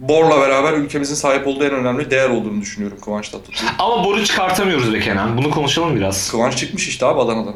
[0.00, 3.64] Bor'la beraber ülkemizin sahip olduğu en önemli değer olduğunu düşünüyorum Kıvanç Tatlıtuğ.
[3.78, 5.36] Ama Bor'u çıkartamıyoruz be Kenan.
[5.38, 6.30] Bunu konuşalım biraz.
[6.30, 7.54] Kıvanç çıkmış işte abi Adana'dan.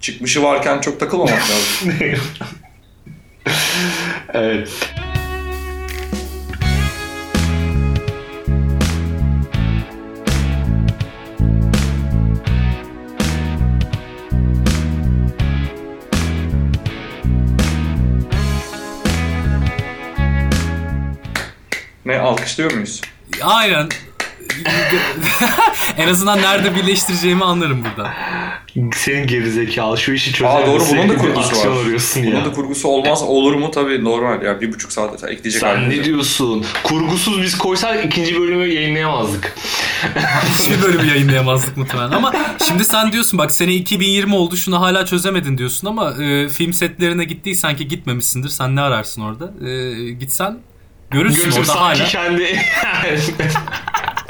[0.00, 1.94] Çıkmışı varken çok takılmamak lazım.
[4.34, 4.68] evet.
[22.48, 23.00] Alkışlıyor muyuz?
[23.42, 23.88] Aynen.
[25.96, 28.12] en azından nerede birleştireceğimi anlarım burada.
[28.96, 31.82] Senin gerizekalı şu işi çözer Aa doğru bunun da kurgusu var.
[31.82, 32.44] arıyorsun Bunun ya.
[32.44, 36.64] da kurgusu olmaz olur mu tabii normal ya bir buçuk saat ekleyecek Sen ne diyorsun?
[36.84, 39.54] Kurgusuz biz koysak ikinci bölümü yayınlayamazdık.
[40.58, 42.32] Hiçbir bölümü yayınlayamazdık muhtemelen ama
[42.68, 47.24] şimdi sen diyorsun bak sene 2020 oldu şunu hala çözemedin diyorsun ama e, film setlerine
[47.24, 50.58] gittiysen ki gitmemişsindir sen ne ararsın orada e, gitsen
[51.10, 52.62] görürsün Görürsün orada hala kendi...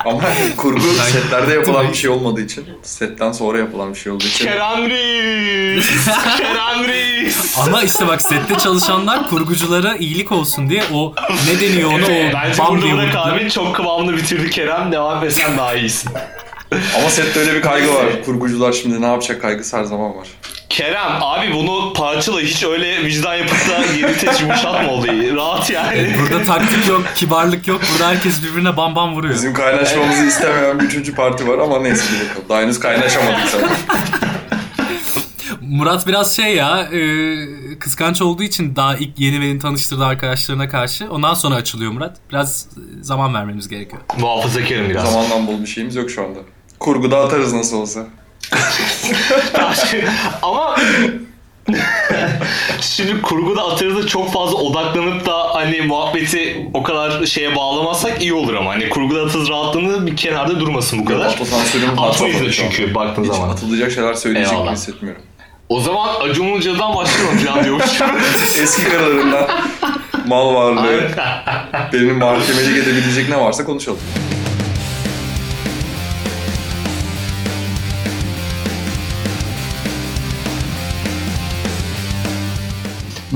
[0.05, 0.20] Ama
[0.56, 0.80] kurgu
[1.12, 4.44] setlerde yapılan bir şey olmadığı için, setten sonra yapılan bir şey olduğu için.
[4.44, 5.86] Kerem Reis!
[6.38, 7.58] Kerem Reis!
[7.58, 11.14] ama işte bak sette çalışanlar kurguculara iyilik olsun diye o
[11.47, 14.92] ne deniyor onu Evet, o bence bam burada diye abi çok kıvamlı bitirdi Kerem.
[14.92, 16.10] Devam etsen daha iyisin.
[16.72, 18.06] Ama sette öyle bir kaygı var.
[18.25, 20.28] Kurgucular şimdi ne yapacak kaygısı her zaman var.
[20.79, 25.37] Kerem abi bunu parçala hiç öyle vicdan yapıp da geri teç yumuşatma olayı.
[25.37, 26.17] Rahat yani.
[26.21, 27.81] Burada taktik yok, kibarlık yok.
[27.93, 29.34] Burada herkes birbirine bam bam vuruyor.
[29.34, 32.49] Bizim kaynaşmamızı istemeyen bir üçüncü parti var ama neyse bir bakalım.
[32.49, 33.71] Daha henüz kaynaşamadık zaten.
[35.61, 36.99] Murat biraz şey ya, e,
[37.79, 41.11] kıskanç olduğu için daha ilk yeni beni tanıştırdığı arkadaşlarına karşı.
[41.11, 42.17] Ondan sonra açılıyor Murat.
[42.31, 44.03] Biraz e, zaman vermemiz gerekiyor.
[44.21, 45.12] Muhafazakarım biraz.
[45.12, 46.39] Zamandan bol bir şeyimiz yok şu anda.
[46.79, 48.06] Kurguda atarız nasıl olsa.
[50.42, 50.77] Ama
[52.80, 58.54] Şimdi kurguda atarıza çok fazla odaklanıp da hani muhabbeti o kadar şeye bağlamazsak iyi olur
[58.54, 61.38] ama hani kurguda atarız rahatlığını bir kenarda durmasın bu kadar.
[61.98, 63.48] Atmayız çünkü baktığın Hiç zaman.
[63.48, 64.66] atılacak şeyler söyleyecek Eyvallah.
[64.66, 65.22] gibi hissetmiyorum.
[65.69, 68.00] O zaman Acun Ilıcalı'dan başlayalım falan diyormuş.
[68.62, 69.48] Eski kararlarından
[70.26, 71.10] mal varlığı,
[71.92, 73.98] benim mahkemelik edebilecek ne varsa konuşalım.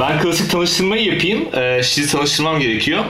[0.02, 1.48] Ben klasik tanıştırmayı yapayım.
[1.54, 3.04] Ee, sizi tanıştırmam gerekiyor.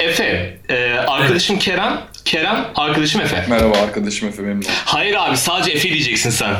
[0.00, 2.00] Efe, e, arkadaşım Kerem.
[2.24, 3.46] Kerem, arkadaşım Efe.
[3.48, 4.70] Merhaba arkadaşım Efe memnun oldum.
[4.84, 6.54] Hayır abi sadece Efe diyeceksin sen.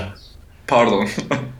[0.66, 1.09] Pardon.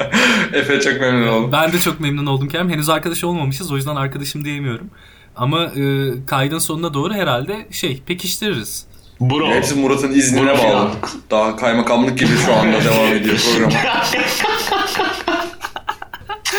[0.53, 1.53] Efe çok memnun oldum.
[1.53, 2.71] Ben de çok memnun oldum Kerem.
[2.71, 4.91] Henüz arkadaş olmamışız o yüzden arkadaşım diyemiyorum.
[5.37, 5.83] Ama e,
[6.27, 8.87] kaydın sonuna doğru herhalde şey pekiştiririz.
[9.21, 9.50] Bro.
[9.50, 10.91] Hepsi Murat'ın iznine Buyurun bağlı.
[11.31, 13.72] Daha kaymakamlık gibi şu anda devam ediyor program.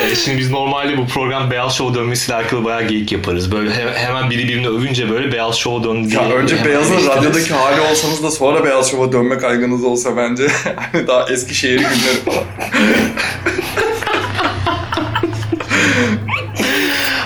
[0.01, 3.51] Ee, şimdi biz normalde bu program Beyaz Show dönmesiyle alakalı bayağı geyik yaparız.
[3.51, 6.21] Böyle he- hemen biri birini övünce böyle Beyaz Show döndü diye.
[6.21, 10.47] Ya önce Beyaz'ın radyodaki hali olsanız da sonra Beyaz Şov'a dönme kaygınız olsa bence
[10.93, 12.43] hani daha Eskişehir günleri falan.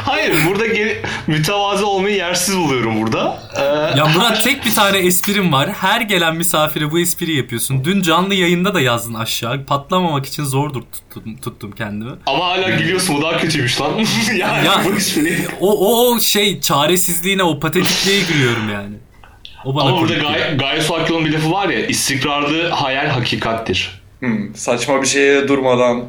[0.05, 0.62] Hayır burada
[1.27, 3.39] mütevazı olmayı yersiz buluyorum burada.
[3.57, 5.69] Ee, Ya Murat tek bir tane esprim var.
[5.73, 7.85] Her gelen misafire bu espriyi yapıyorsun.
[7.85, 9.65] Dün canlı yayında da yazdın aşağı.
[9.65, 10.81] Patlamamak için zor dur-
[11.13, 12.11] tuttum, tuttum kendimi.
[12.25, 13.91] ama hala gülüyorsun bu daha kötüymüş lan.
[14.37, 15.37] yani Ya- bu espri.
[15.59, 18.95] O, o, o şey çaresizliğine, o patetikliğe gülüyorum yani.
[19.65, 20.13] O bana Ama burada.
[20.13, 24.01] Gay, Gaye Suakyol'un bir lafı var ya istikrarlı hayal hakikattir.
[24.19, 26.03] Hmm, saçma bir şeye durmadan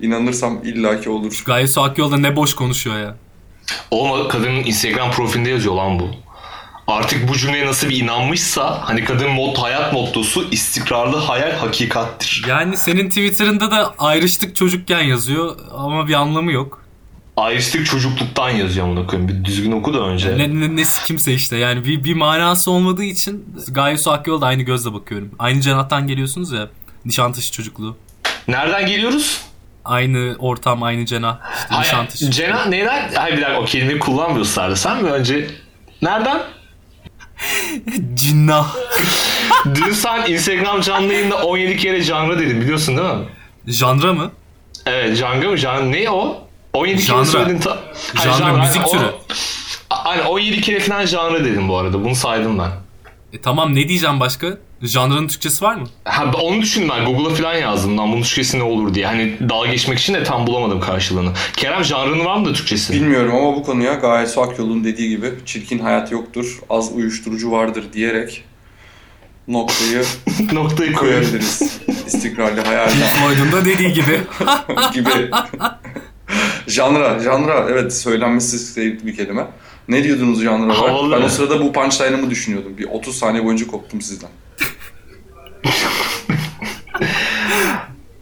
[0.00, 1.42] inanırsam illaki olur.
[1.46, 3.16] Gaye Su Akyol da ne boş konuşuyor ya.
[3.90, 6.10] Oğlum kadının Instagram profilinde yazıyor lan bu.
[6.86, 12.44] Artık bu cümleye nasıl bir inanmışsa hani kadın mod hayat mottosu istikrarlı hayal hakikattir.
[12.48, 16.84] Yani senin Twitter'ında da ayrıştık çocukken yazıyor ama bir anlamı yok.
[17.36, 19.28] Ayrıştık çocukluktan yazıyor bunu koyayım.
[19.28, 20.38] Bir düzgün oku da önce.
[20.38, 24.46] Ne, ne, nesi kimse işte yani bir, bir manası olmadığı için Gaye Su Akyol'a da
[24.46, 25.30] aynı gözle bakıyorum.
[25.38, 26.68] Aynı cenahtan geliyorsunuz ya.
[27.04, 27.96] Nişantaşı çocukluğu.
[28.48, 29.40] Nereden geliyoruz?
[29.84, 31.36] Aynı ortam, aynı cenah.
[31.54, 32.30] İşte Hayır, Nişantaşı.
[32.30, 33.10] Cena neden?
[33.14, 34.80] Hayır bir dakika o kelimeyi kullanmıyorsun sadece.
[34.80, 35.46] Sen mi önce?
[36.02, 36.42] Nereden?
[38.14, 38.74] Cinnah.
[39.74, 43.24] Dün sen Instagram canlı yayında 17 kere janra dedin biliyorsun değil mi?
[43.66, 44.30] Janra mı?
[44.86, 45.56] Evet janra mı?
[45.56, 46.48] Janra ne o?
[46.72, 47.24] 17 kere Janra.
[47.24, 47.58] söyledin.
[47.60, 47.78] Ta...
[48.14, 49.10] Hayır, Janra, müzik türü.
[49.90, 52.04] Hani 17 kere falan janra dedim bu arada.
[52.04, 52.70] Bunu saydım ben.
[53.32, 54.58] E tamam ne diyeceğim başka?
[54.82, 55.86] Janrın Türkçesi var mı?
[56.04, 57.04] Ha, onu düşündüm ben.
[57.04, 57.98] Google'a falan yazdım.
[57.98, 59.06] Lan bunun Türkçesi ne olur diye.
[59.06, 61.30] Hani dalga geçmek için de tam bulamadım karşılığını.
[61.56, 62.92] Kerem janrının var mı da Türkçesi?
[62.92, 67.84] Bilmiyorum ama bu konuya Gaye Su Akyol'un dediği gibi çirkin hayat yoktur, az uyuşturucu vardır
[67.92, 68.44] diyerek
[69.48, 70.04] noktayı
[70.52, 71.80] Noktayı koyabiliriz.
[72.06, 74.20] İstikrarlı hayalden Floyd'un da dediği gibi.
[74.94, 75.30] gibi.
[76.66, 79.46] janra, janra evet söylenmesi sevdiğim bir kelime.
[79.90, 80.78] Ne diyordunuz canlı olarak?
[80.78, 81.16] Havalı.
[81.16, 82.78] Ben o sırada bu punchline'ımı düşünüyordum.
[82.78, 84.30] Bir 30 saniye boyunca koptum sizden.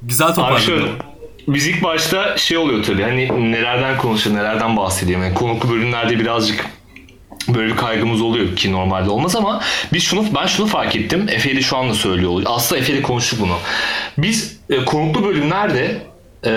[0.03, 0.88] Güzel toparladın.
[1.49, 5.23] ilk başta şey oluyor tabii hani nelerden konuşuyor, nelerden bahsediyor.
[5.23, 6.67] Yani konuklu bölümlerde birazcık
[7.49, 9.62] böyle bir kaygımız oluyor ki normalde olmaz ama
[9.93, 11.26] biz şunu ben şunu fark ettim.
[11.31, 12.31] Efe de şu anda söylüyor.
[12.31, 12.50] oluyor.
[12.53, 13.56] Aslında Efe de konuştuk bunu.
[14.19, 16.03] Biz e, konuklu bölümlerde
[16.46, 16.50] e,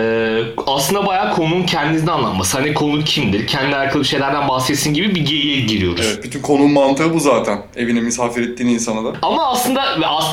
[0.68, 2.58] aslında bayağı konunun kendisini anlatması.
[2.58, 3.48] Hani konu kimdir?
[3.48, 6.06] Kendi alakalı şeylerden bahsetsin gibi bir geyiğe giriyoruz.
[6.08, 7.62] Evet, bütün konunun mantığı bu zaten.
[7.76, 9.18] Evine misafir ettiğin insana da.
[9.22, 9.86] Ama aslında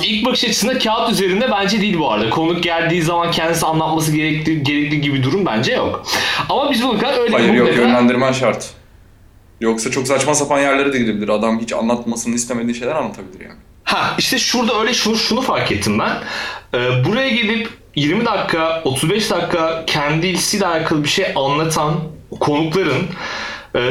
[0.05, 2.31] ilk bakış açısında kağıt üzerinde bence değil bu arada.
[2.31, 6.03] Konuk geldiği zaman kendisi anlatması gerekli, gerekli gibi durum bence yok.
[6.49, 8.71] Ama biz bu kadar öyle Hayır yok mutlaka- yönlendirmen şart.
[9.61, 11.29] Yoksa çok saçma sapan yerlere de gidebilir.
[11.29, 13.59] Adam hiç anlatmasını istemediği şeyler anlatabilir yani.
[13.85, 16.13] Ha işte şurada öyle şunu, şunu fark ettim ben.
[16.75, 21.95] Ee, buraya gelip 20 dakika, 35 dakika kendisiyle alakalı bir şey anlatan
[22.41, 23.07] konukların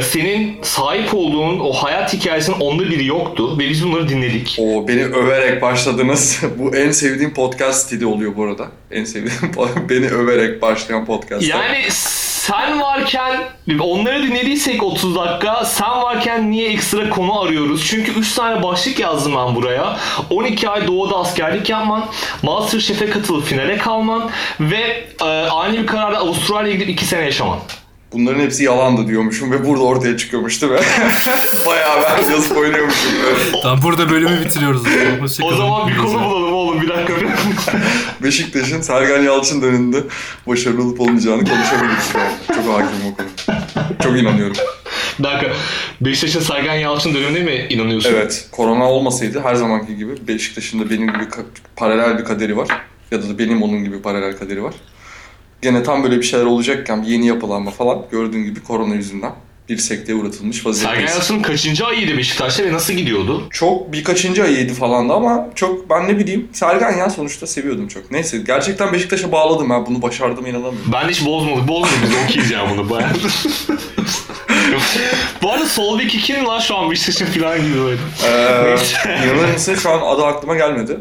[0.02, 4.58] senin sahip olduğun o hayat hikayesinin onda biri yoktu ve biz bunları dinledik.
[4.60, 6.42] O beni överek başladınız.
[6.58, 8.68] bu en sevdiğim podcast stili oluyor bu arada.
[8.92, 9.52] En sevdiğim
[9.90, 11.48] beni överek başlayan podcast.
[11.48, 13.40] Yani sen varken
[13.80, 17.86] onları dinlediysek 30 dakika sen varken niye ekstra konu arıyoruz?
[17.88, 19.98] Çünkü 3 tane başlık yazdım ben buraya.
[20.30, 22.06] 12 ay doğuda askerlik yapman,
[22.44, 24.30] Masterchef'e katılıp finale kalman
[24.60, 27.60] ve e, ani bir kararla Avustralya'ya gidip 2 sene yaşaman.
[28.14, 30.80] Bunların hepsi yalandı diyormuşum ve burada ortaya çıkıyormuş değil mi?
[31.66, 33.12] Bayağı ben yazıp oynuyormuşum.
[33.24, 33.62] böyle.
[33.64, 34.82] Tamam burada bölümü bitiriyoruz.
[34.82, 35.20] o zaman.
[35.20, 35.58] O Hoşçakalın.
[35.58, 37.14] zaman bir konu bulalım oğlum bir dakika.
[38.24, 39.98] Beşiktaş'ın Sergen Yalçın döneminde
[40.48, 42.14] başarılı olup olmayacağını konuşabiliriz.
[42.16, 42.32] Yani.
[42.48, 43.94] Çok hakimim o konuda.
[44.04, 44.58] Çok inanıyorum.
[45.20, 45.54] bir dakika.
[46.02, 48.10] Beşiktaş'ın Sergen Yalçın dönemine mi inanıyorsun?
[48.14, 51.26] Evet, korona olmasaydı her zamanki gibi Beşiktaş'ın da benim gibi
[51.76, 52.68] paralel bir kaderi var.
[53.12, 54.74] Ya da, da benim onun gibi paralel kaderi var.
[55.62, 59.32] Gene tam böyle bir şeyler olacakken bir yeni yapılanma falan gördüğün gibi korona yüzünden
[59.70, 61.12] bir sekteye uğratılmış Sergen vaziyetteyiz.
[61.12, 63.44] Yalçın'ın kaçıncı ayıydı Beşiktaş'ta ve nasıl gidiyordu?
[63.50, 68.12] Çok birkaçıncı ayıydı falandı ama çok ben ne bileyim Sergen ya sonuçta seviyordum çok.
[68.12, 70.92] Neyse gerçekten Beşiktaş'a bağladım ben bunu başardım inanamıyorum.
[70.94, 71.68] Ben hiç bozmadık.
[71.68, 73.10] Bozmadık biz okeyiz ya bunu bayağı.
[75.42, 78.00] Bu arada sol bek kim lan şu an Beşiktaş'ın falan gibi böyle.
[78.26, 79.52] Ee, Neyse.
[79.54, 80.98] mısın şu an adı aklıma gelmedi.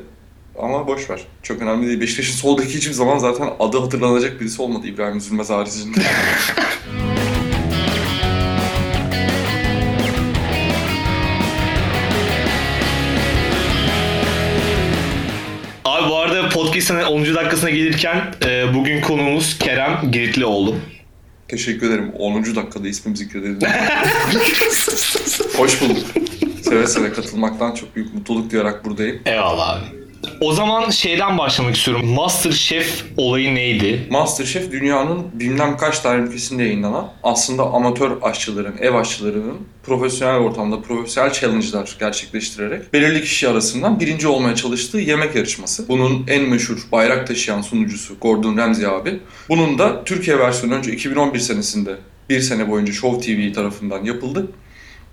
[0.58, 1.20] Ama boş ver.
[1.42, 2.00] Çok önemli değil.
[2.00, 6.00] Beşiktaş'ın soldaki hiçbir zaman zaten adı hatırlanacak birisi olmadı İbrahim Üzülmez haricinde.
[15.84, 17.34] Abi bu arada podcast'ın 10.
[17.34, 20.74] dakikasına gelirken e, bugün konuğumuz Kerem Giritlioğlu.
[21.48, 22.12] Teşekkür ederim.
[22.18, 22.56] 10.
[22.56, 23.66] dakikada ismim zikredildi.
[25.56, 26.04] Hoş bulduk.
[26.62, 29.20] Seve seve katılmaktan çok büyük mutluluk duyarak buradayım.
[29.26, 30.05] Eyvallah abi.
[30.40, 32.06] O zaman şeyden başlamak istiyorum.
[32.06, 34.06] Masterchef olayı neydi?
[34.10, 41.32] Masterchef dünyanın bilmem kaç tane ülkesinde yayınlanan aslında amatör aşçıların, ev aşçılarının profesyonel ortamda profesyonel
[41.32, 45.88] challenge'lar gerçekleştirerek belirli kişi arasından birinci olmaya çalıştığı yemek yarışması.
[45.88, 49.20] Bunun en meşhur bayrak taşıyan sunucusu Gordon Ramsay abi.
[49.48, 51.96] Bunun da Türkiye versiyonu önce 2011 senesinde
[52.30, 54.48] bir sene boyunca Show TV tarafından yapıldı.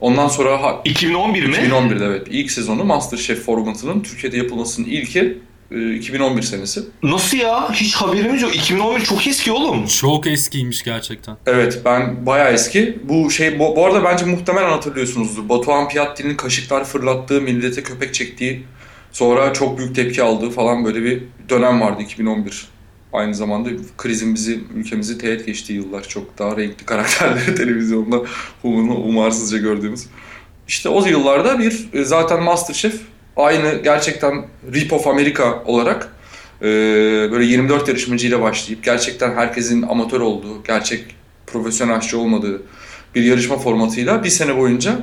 [0.03, 1.55] Ondan sonra ha- 2011 mi?
[1.55, 5.37] 2011'de evet ilk sezonu Masterchef formatının Türkiye'de yapılmasının ilki
[5.71, 6.81] e, 2011 senesi.
[7.03, 7.71] Nasıl ya?
[7.71, 8.55] Hiç haberimiz yok.
[8.55, 9.85] 2011 çok eski oğlum.
[9.85, 11.37] Çok eskiymiş gerçekten.
[11.45, 12.97] Evet ben bayağı eski.
[13.03, 15.49] Bu şey bu, bu arada bence muhtemelen hatırlıyorsunuzdur.
[15.49, 18.63] Batuhan Piatti'nin kaşıklar fırlattığı, millete köpek çektiği,
[19.11, 22.72] sonra çok büyük tepki aldığı falan böyle bir dönem vardı 2011.
[23.13, 26.03] Aynı zamanda krizin bizi, ülkemizi teğet geçtiği yıllar.
[26.03, 28.21] Çok daha renkli karakterleri televizyonda
[28.63, 30.05] umunu umarsızca gördüğümüz.
[30.67, 33.01] İşte o yıllarda bir e, zaten Masterchef
[33.37, 36.15] aynı gerçekten Rip of America olarak
[36.61, 36.65] e,
[37.31, 41.03] böyle 24 yarışmacıyla başlayıp gerçekten herkesin amatör olduğu, gerçek
[41.47, 42.61] profesyonel aşçı olmadığı
[43.15, 44.97] bir yarışma formatıyla bir sene boyunca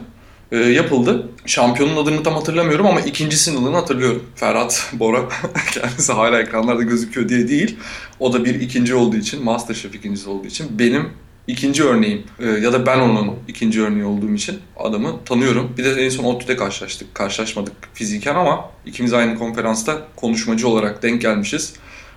[0.52, 1.28] e, yapıldı.
[1.46, 4.22] Şampiyonun adını tam hatırlamıyorum ama ikincisinin adını hatırlıyorum.
[4.34, 5.28] Ferhat Bora.
[5.72, 7.76] Kendisi hala ekranlarda gözüküyor diye değil.
[8.20, 11.08] O da bir ikinci olduğu için, Masterchef ikincisi olduğu için benim
[11.46, 15.74] ikinci örneğim e, ya da ben onun ikinci örneği olduğum için adamı tanıyorum.
[15.78, 17.14] Bir de en son ODTÜ'de karşılaştık.
[17.14, 21.74] Karşılaşmadık fiziken ama ikimiz aynı konferansta konuşmacı olarak denk gelmişiz.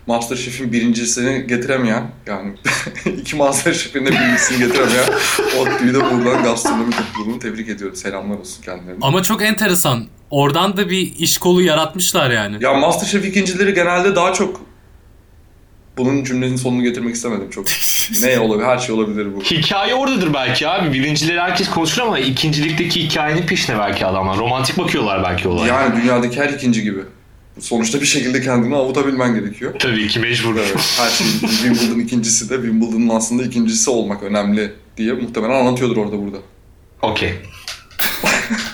[0.08, 2.54] Masterchef'in birincisini getiremeyen yani
[3.20, 5.06] iki Masterchef'in de birincisini getiremeyen
[5.60, 7.96] ODTÜ'yü de buradan gastronomi topluluğunu tebrik ediyorum.
[7.96, 9.00] Selamlar olsun kendilerine.
[9.02, 10.06] Ama çok enteresan.
[10.30, 12.58] Oradan da bir iş kolu yaratmışlar yani.
[12.60, 14.62] Ya Masterchef ikincileri genelde daha çok
[15.98, 17.66] bunun cümlenin sonunu getirmek istemedim çok.
[18.24, 18.68] ne olabilir?
[18.68, 19.42] Her şey olabilir bu.
[19.42, 20.94] Hikaye oradadır belki abi.
[20.94, 24.38] Birincileri herkes konuşur ama ikincilikteki hikayenin peşine belki adamlar.
[24.38, 25.74] Romantik bakıyorlar belki olaya.
[25.74, 27.00] Yani dünyadaki her ikinci gibi.
[27.60, 29.74] Sonuçta bir şekilde kendini avutabilmen gerekiyor.
[29.80, 30.56] Tabii ki mecbur.
[30.56, 36.20] Evet, her şeyin Wimbledon ikincisi de Wimbledon'ın aslında ikincisi olmak önemli diye muhtemelen anlatıyordur orada
[36.20, 36.38] burada.
[37.02, 37.34] Okey.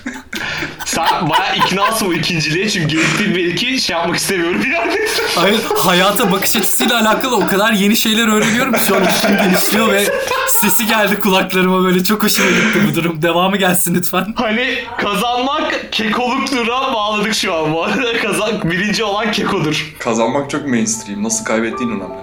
[1.09, 4.93] Sen baya iknasın bu ikinciliğe çünkü gerektiği belki şey yapmak istemiyorum yani.
[5.35, 9.87] Hayır, hayata bakış açısıyla alakalı o kadar yeni şeyler öğreniyorum ki şu an ufkum genişliyor
[9.91, 10.05] ve
[10.47, 13.21] sesi geldi kulaklarıma böyle çok hoşuma gitti bu durum.
[13.21, 14.33] Devamı gelsin lütfen.
[14.35, 18.17] Hani kazanmak kekoluktura bağladık şu an bu arada.
[18.21, 19.95] Kazan, birinci olan kekodur.
[19.99, 21.23] Kazanmak çok mainstream.
[21.23, 22.19] Nasıl kaybettiğin önemli.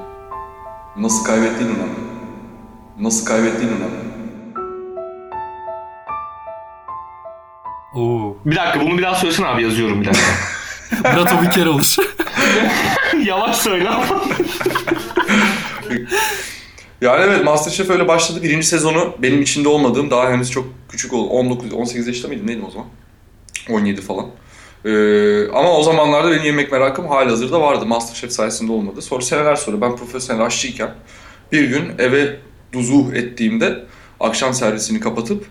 [0.96, 2.06] Nasıl kaybettiğin önemli.
[2.98, 4.05] Nasıl kaybettiğin önemli.
[7.96, 8.36] Oo.
[8.44, 10.26] Bir dakika bunu bir daha söylesene abi yazıyorum bir dakika.
[11.12, 11.96] Murat o bir kere olur.
[13.24, 14.22] Yavaş söyle ama.
[17.00, 18.42] Yani evet Masterchef öyle başladı.
[18.42, 21.30] Birinci sezonu benim içinde olmadığım daha henüz çok küçük oldu.
[21.30, 22.86] 19, 18 yaşında mıydım neydim o zaman?
[23.70, 24.26] 17 falan.
[24.84, 27.86] Ee, ama o zamanlarda benim yemek merakım halihazırda vardı.
[27.86, 29.02] Masterchef sayesinde olmadı.
[29.02, 30.90] Sonra seneler sonra ben profesyonel aşçıyken
[31.52, 32.36] bir gün eve
[32.72, 33.84] duzuh ettiğimde
[34.20, 35.46] akşam servisini kapatıp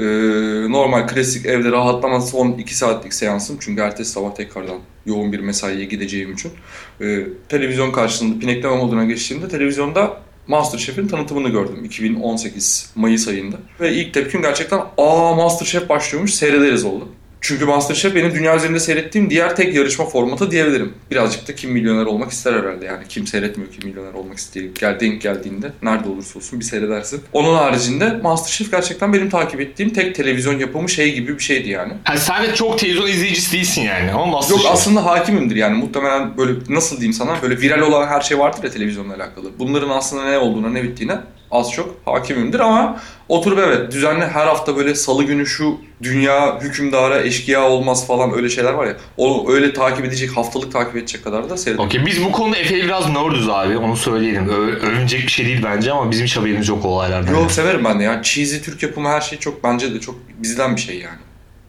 [0.00, 5.40] e, normal klasik evde rahatlama son 2 saatlik seansım çünkü ertesi sabah tekrardan yoğun bir
[5.40, 6.52] mesaiye gideceğim için
[7.00, 13.56] e, televizyon karşısında pinekleme moduna geçtiğimde televizyonda Masterchef'in tanıtımını gördüm 2018 Mayıs ayında.
[13.80, 17.08] Ve ilk tepkim gerçekten aa Masterchef başlıyormuş seyrederiz oldu.
[17.40, 20.94] Çünkü Masterchef benim dünya üzerinde seyrettiğim diğer tek yarışma formatı diyebilirim.
[21.10, 23.04] Birazcık da kim milyoner olmak ister herhalde yani.
[23.08, 27.22] Kim seyretmiyor kim milyoner olmak isteyen gel, denk geldiğinde nerede olursa olsun bir seyredersin.
[27.32, 31.92] Onun haricinde Masterchef gerçekten benim takip ettiğim tek televizyon yapımı şey gibi bir şeydi yani.
[32.04, 34.64] Ha, sen de çok televizyon izleyicisi değilsin yani ama Masterchef.
[34.64, 38.64] Yok aslında hakimimdir yani muhtemelen böyle nasıl diyeyim sana böyle viral olan her şey vardır
[38.64, 39.50] ya televizyonla alakalı.
[39.58, 41.14] Bunların aslında ne olduğuna ne bittiğine
[41.50, 47.22] az çok hakimimdir ama oturup evet düzenli her hafta böyle salı günü şu dünya hükümdara
[47.22, 48.96] eşkıya olmaz falan öyle şeyler var ya.
[49.16, 51.82] Onu öyle takip edecek haftalık takip edecek kadar da seyredin.
[51.82, 54.48] Okey biz bu konuda Efe'yle biraz nerdüz abi onu söyleyelim.
[54.48, 57.34] Ö- övünecek bir şey değil bence ama bizim hiç haberimiz yok olaylardan.
[57.34, 60.76] Yok severim ben de yani cheesy Türk yapımı her şey çok bence de çok bizden
[60.76, 61.18] bir şey yani.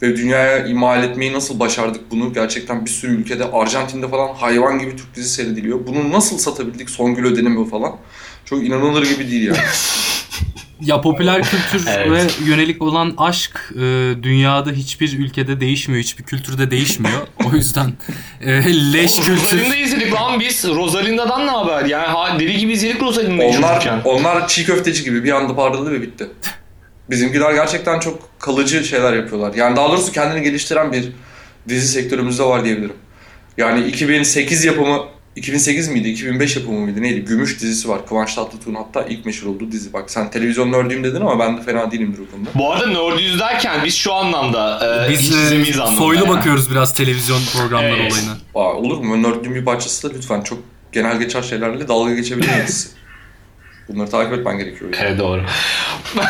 [0.02, 4.92] Ve dünyaya imal etmeyi nasıl başardık bunu gerçekten bir sürü ülkede Arjantin'de falan hayvan gibi
[4.96, 5.80] Türk dizisi seyrediliyor.
[5.88, 7.96] Bunu nasıl satabildik Songül Ödenimi falan.
[8.52, 9.58] Çok inanılır gibi değil yani.
[10.82, 12.12] Ya popüler kültür Evet.
[12.12, 13.80] ve yönelik olan aşk e,
[14.24, 17.20] dünyada hiçbir ülkede değişmiyor, hiçbir kültürde değişmiyor.
[17.46, 17.94] O yüzden
[18.42, 18.52] e,
[18.94, 19.42] leş kültür.
[19.42, 20.68] Rosalinda izledik lan biz.
[20.68, 21.86] Rosalinda'dan ne haber?
[21.86, 24.02] Yani ha, deli gibi izledik Rosalinda'yı Onlar, çocukken.
[24.06, 26.28] onlar çiğ köfteci gibi bir anda parladı ve bitti.
[27.10, 29.54] Bizimkiler gerçekten çok kalıcı şeyler yapıyorlar.
[29.54, 31.10] Yani daha doğrusu kendini geliştiren bir
[31.70, 32.96] dizi sektörümüzde var diyebilirim.
[33.58, 35.00] Yani 2008 yapımı
[35.36, 36.10] 2008 miydi?
[36.10, 37.02] 2005 yapımı mıydı?
[37.02, 37.20] Neydi?
[37.26, 38.08] Gümüş dizisi var.
[38.08, 39.94] Kıvanç Tatlıtuğ'un hatta ilk meşhur olduğu dizi.
[39.94, 42.50] Bak sen televizyon nördüyüm dedin ama ben de fena değilimdir o konuda.
[42.56, 46.00] Bu arada nerdüz derken biz şu anlamda e, hiç Biz izlemeyiz e, anlamda.
[46.00, 46.30] soylu yani.
[46.38, 48.12] bakıyoruz biraz televizyon programları Evet.
[48.12, 48.32] olayına.
[48.56, 49.24] Aa, olur mu?
[49.24, 50.60] Nördlüğün bir parçası da lütfen çok
[50.92, 52.92] genel geçer şeylerle dalga geçebiliriz.
[53.90, 54.94] Bunları takip etmen gerekiyor.
[54.94, 55.06] Yani.
[55.08, 55.44] Evet doğru.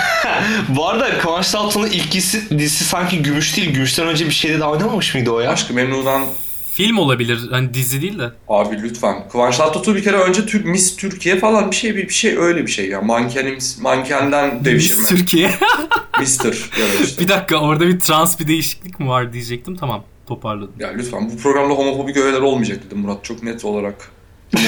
[0.69, 3.69] Bu arada Kıvanç Tatlıtuğ'un ilk dizisi, dizisi sanki Gümüş değil.
[3.73, 5.51] Gümüşten önce bir şeyde daha oynamamış mıydı o ya?
[5.51, 6.23] Aşkı Memnu'dan
[6.81, 8.31] Film olabilir, hani dizi değil de.
[8.49, 9.29] Abi lütfen.
[9.29, 12.65] Kıvanç Tatlıtuğ bir kere önce Türk Miss Türkiye falan bir şey bir, bir şey öyle
[12.65, 13.01] bir şey ya.
[13.01, 14.99] Mankenim mankenden devşirme.
[14.99, 15.51] Miss Türkiye.
[16.19, 17.23] Mister ya da işte.
[17.23, 19.75] bir dakika orada bir trans bir değişiklik mi var diyecektim.
[19.75, 20.71] Tamam toparladım.
[20.79, 24.11] Ya lütfen bu programda homofobik öğeler olmayacak dedim Murat çok net olarak.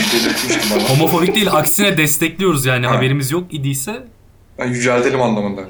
[0.88, 2.96] Homofobik değil aksine destekliyoruz yani Ha.
[2.98, 4.08] haberimiz yok idiyse.
[4.60, 5.62] Ben yüceltelim anlamında.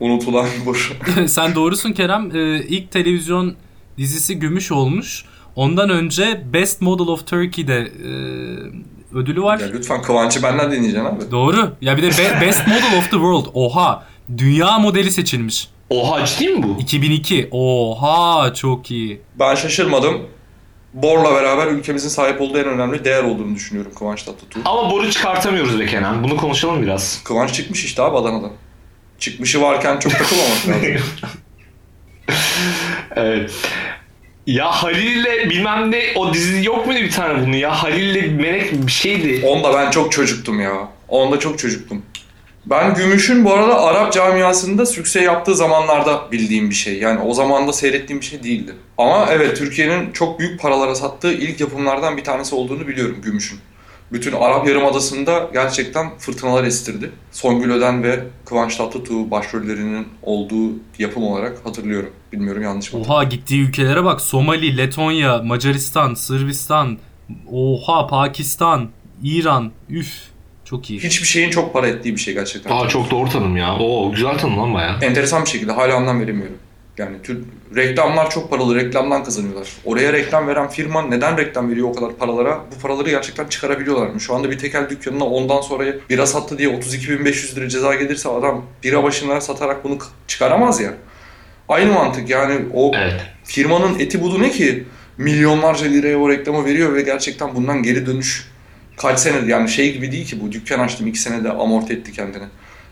[0.00, 0.92] Unutulan boş.
[1.26, 2.36] Sen doğrusun Kerem.
[2.36, 3.54] Ee, ilk televizyon
[3.98, 5.24] dizisi Gümüş olmuş.
[5.60, 8.08] Ondan önce Best Model of Turkey'de e,
[9.18, 9.58] ödülü var.
[9.58, 11.30] ya lütfen Kıvanç'ı benden dinleyeceksin abi.
[11.30, 11.72] Doğru.
[11.80, 13.46] Ya bir de Be- Best Model of the World.
[13.54, 14.04] Oha.
[14.38, 15.68] Dünya modeli seçilmiş.
[15.90, 16.76] Oha ciddi mi bu?
[16.80, 17.48] 2002.
[17.50, 19.20] Oha çok iyi.
[19.38, 20.18] Ben şaşırmadım.
[20.94, 24.60] Bor'la beraber ülkemizin sahip olduğu en önemli değer olduğunu düşünüyorum Kıvanç Tatlıtuğ.
[24.64, 26.24] Ama boru çıkartamıyoruz be Kenan.
[26.24, 27.20] Bunu konuşalım biraz.
[27.24, 28.50] Kıvanç çıkmış işte abi Adana'dan.
[29.18, 31.02] Çıkmışı varken çok takılmamak lazım.
[33.16, 33.50] Evet.
[34.46, 37.82] Ya Halil'le bilmem ne o dizi yok muydu bir tane bunu ya?
[37.82, 39.46] Halil'le Melek bir şeydi.
[39.46, 40.88] Onda ben çok çocuktum ya.
[41.08, 42.02] Onda çok çocuktum.
[42.66, 46.98] Ben Gümüş'ün bu arada Arap camiasında sükse yaptığı zamanlarda bildiğim bir şey.
[46.98, 48.72] Yani o zamanda seyrettiğim bir şey değildi.
[48.98, 53.58] Ama evet Türkiye'nin çok büyük paralara sattığı ilk yapımlardan bir tanesi olduğunu biliyorum Gümüş'ün.
[54.12, 57.10] Bütün Arap Yarımadası'nda gerçekten fırtınalar estirdi.
[57.32, 62.10] Songül Öden ve Kıvanç Tatlıtuğ başrollerinin olduğu yapım olarak hatırlıyorum.
[62.32, 63.00] Bilmiyorum yanlış mı?
[63.00, 64.20] Oha gittiği ülkelere bak.
[64.20, 66.98] Somali, Letonya, Macaristan, Sırbistan.
[67.52, 68.88] Oha Pakistan,
[69.22, 69.72] İran.
[69.90, 70.30] Üf.
[70.64, 71.00] Çok iyi.
[71.00, 72.70] Hiçbir şeyin çok para ettiği bir şey gerçekten.
[72.70, 73.78] Aa çok doğru tanım ya.
[73.78, 74.98] Oo güzel tanım lan baya.
[75.02, 76.56] Enteresan bir şekilde hala anlam veremiyorum.
[76.98, 77.44] Yani tür,
[77.76, 79.68] reklamlar çok paralı, reklamdan kazanıyorlar.
[79.84, 82.60] Oraya reklam veren firma neden reklam veriyor o kadar paralara?
[82.76, 84.20] Bu paraları gerçekten çıkarabiliyorlar mı?
[84.20, 88.64] Şu anda bir tekel dükkanına ondan sonra bira sattı diye 32.500 lira ceza gelirse adam
[88.84, 90.94] bira başına satarak bunu çıkaramaz ya.
[91.70, 93.20] Aynı mantık yani o Evet.
[93.44, 94.84] firmanın eti budu ne ki?
[95.18, 98.48] Milyonlarca liraya o reklamı veriyor ve gerçekten bundan geri dönüş
[98.96, 102.44] kaç senedir yani şey gibi değil ki bu dükkan açtım iki senede amorti etti kendini.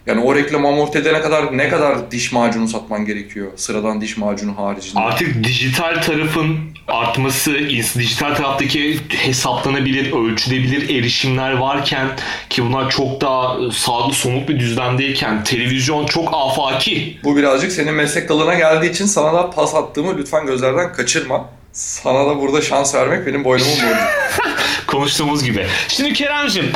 [0.06, 4.58] Yani o reklamı amorti edene kadar ne kadar diş macunu satman gerekiyor sıradan diş macunu
[4.58, 5.00] haricinde.
[5.00, 6.58] Artık dijital tarafın
[6.88, 7.54] artması,
[7.98, 12.08] dijital taraftaki hesaplanabilir, ölçülebilir erişimler varken
[12.50, 17.18] ki bunlar çok daha sağlıklı, somut bir düzlemdeyken televizyon çok afaki.
[17.24, 21.48] Bu birazcık senin meslek dalına geldiği için sana da pas attığımı lütfen gözlerden kaçırma.
[21.72, 24.00] Sana da burada şans vermek benim boynumun borcu.
[24.86, 25.66] Konuştuğumuz gibi.
[25.88, 26.72] Şimdi Kerem'cim,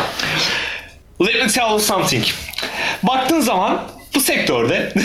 [1.21, 2.25] let me tell you something.
[3.03, 3.83] Baktığın zaman
[4.15, 4.93] bu sektörde?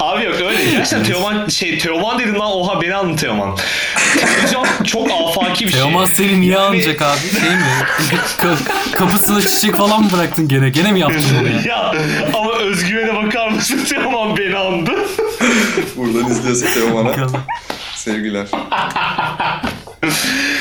[0.00, 0.64] Abi yok öyle.
[0.70, 3.58] Gerçekten Teoman şey Teoman dedim lan oha beni anladın Teoman.
[4.20, 5.80] Televizyon çok afaki bir şey.
[5.80, 7.18] Teoman seni niye Yani- anacak abi?
[7.40, 7.64] Şey mi?
[8.38, 10.68] Ka- kapısına çiçek falan mı bıraktın gene?
[10.70, 11.60] Gene mi yaptın bunu ya?
[11.76, 11.94] ya
[12.34, 14.92] ama özgüvene bakar mısın Teoman beni andı.
[15.96, 17.26] Buradan izliyorsa Teoman'a
[17.96, 18.46] sevgiler.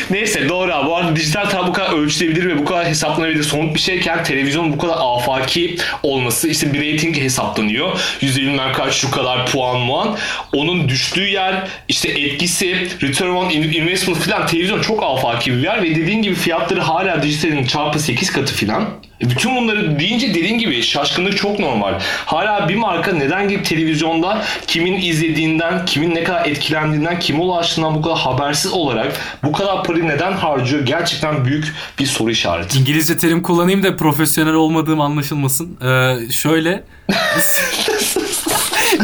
[0.09, 0.87] Neyse doğru abi.
[0.87, 4.73] Bu arada dijital taraf bu kadar ölçülebilir ve bu kadar hesaplanabilir somut bir şeyken televizyon
[4.73, 7.99] bu kadar afaki olması işte bir rating hesaplanıyor.
[8.21, 10.17] Yüzde bilmem kaç şu kadar puan muan.
[10.53, 15.95] Onun düştüğü yer işte etkisi return on investment falan televizyon çok afaki bir yer ve
[15.95, 18.89] dediğin gibi fiyatları hala dijitalin çarpı 8 katı falan.
[19.23, 21.99] E Bütün bunları deyince dediğin gibi şaşkınlık çok normal.
[22.25, 28.01] Hala bir marka neden gidip televizyonda kimin izlediğinden, kimin ne kadar etkilendiğinden, kime ulaştığından bu
[28.01, 29.13] kadar habersiz olarak
[29.43, 32.79] bu kadar parayı neden harcıyor gerçekten büyük bir soru işareti.
[32.79, 35.77] İngilizce terim kullanayım da profesyonel olmadığım anlaşılmasın.
[35.81, 36.83] Ee, şöyle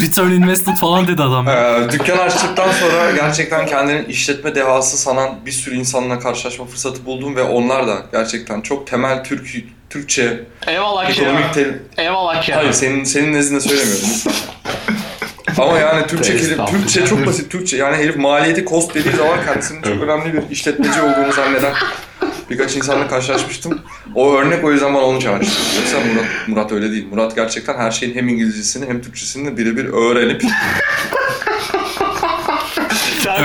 [0.02, 1.48] Return investment falan dedi adam.
[1.48, 7.36] Ee, dükkan açtıktan sonra gerçekten kendini işletme dehası sanan bir sürü insanla karşılaşma fırsatı buldum
[7.36, 9.48] ve onlar da gerçekten çok temel Türk
[9.90, 11.84] Türkçe Eyvallah ekonomik terim...
[11.98, 12.60] Eyvallah Kerem.
[12.60, 14.08] Hayır senin senin nezdinde söylemiyorum.
[15.58, 16.82] Ama yani Türkçe kelim, Estağfurullah.
[16.82, 17.78] Türkçe çok basit Türkçe.
[17.78, 21.74] Yani herif maliyeti cost dediği zaman kendisinin çok önemli bir işletmeci olduğunu zanneden
[22.50, 23.82] birkaç insanla karşılaşmıştım.
[24.16, 25.62] O örnek o yüzden bana onu çağrıştı.
[25.78, 27.08] Yoksa Murat, Murat öyle değil.
[27.12, 30.44] Murat gerçekten her şeyin hem İngilizcesini hem Türkçesini birebir öğrenip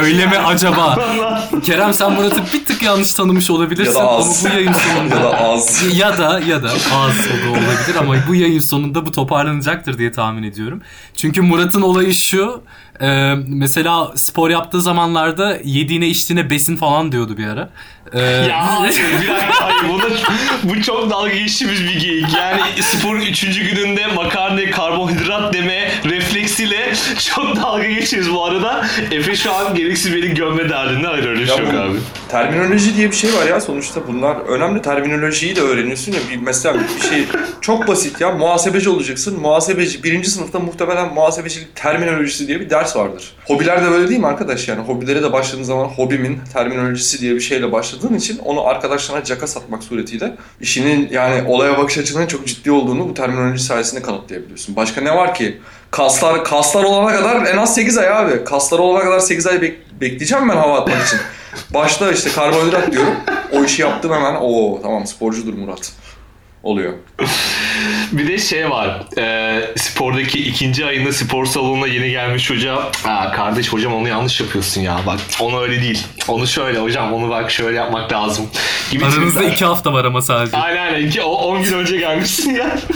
[0.02, 0.98] Öyle mi acaba?
[1.64, 4.44] Kerem sen Murat'ı bir tık yanlış tanımış olabilirsin ya da ama az.
[4.44, 5.82] bu yayın sonunda ya da az.
[5.98, 10.12] ya da ya da az o da olabilir ama bu yayın sonunda bu toparlanacaktır diye
[10.12, 10.82] tahmin ediyorum.
[11.16, 12.62] Çünkü Murat'ın olayı şu
[13.00, 17.70] e, mesela spor yaptığı zamanlarda yediğine içtiğine besin falan diyordu bir ara.
[18.12, 20.06] E, Ya hayır bir dakika hayır bu, da,
[20.62, 22.26] bu çok dalga geçtiğimiz bir geyik.
[22.36, 23.40] Yani sporun 3.
[23.44, 25.90] gününde makarna karbonhidrat deme
[26.44, 28.86] refleksiyle çok dalga geçiyoruz bu arada.
[29.10, 31.98] Efe şu an gereksiz beni gömme derdinde hayır öyle şey yok abi.
[32.28, 36.78] Terminoloji diye bir şey var ya sonuçta bunlar önemli terminolojiyi de öğreniyorsun ya bir mesela
[36.78, 37.26] bir şey
[37.60, 43.32] çok basit ya muhasebeci olacaksın muhasebeci birinci sınıfta muhtemelen muhasebecilik terminolojisi diye bir ders vardır.
[43.46, 47.40] Hobiler de böyle değil mi arkadaş yani hobilere de başladığın zaman hobimin terminolojisi diye bir
[47.40, 52.70] şeyle başladığın için onu arkadaşlarına caka satmak suretiyle işinin yani olaya bakış açının çok ciddi
[52.70, 54.76] olduğunu bu terminoloji sayesinde kanıtlayabiliyorsun.
[54.76, 55.60] Başka ne var ki?
[55.98, 58.44] Kaslar kaslar olana kadar en az 8 ay abi.
[58.44, 61.18] Kaslar olana kadar 8 ay bek- bekleyeceğim ben hava atmak için.
[61.74, 63.14] Başta işte karbonhidrat diyorum.
[63.52, 64.34] O işi yaptım hemen.
[64.40, 65.92] Oo tamam sporcudur Murat.
[66.62, 66.92] Oluyor.
[68.12, 69.02] Bir de şey var.
[69.18, 72.74] E, spordaki ikinci ayında spor salonuna yeni gelmiş hoca.
[73.04, 75.00] Aa, kardeş hocam onu yanlış yapıyorsun ya.
[75.06, 76.06] Bak onu öyle değil.
[76.28, 78.46] Onu şöyle hocam onu bak şöyle yapmak lazım.
[78.90, 80.56] Gibi Aranızda iki hafta var ama sadece.
[80.56, 81.06] Aynen aynen.
[81.06, 82.78] İki, o- 10 gün önce gelmişsin ya.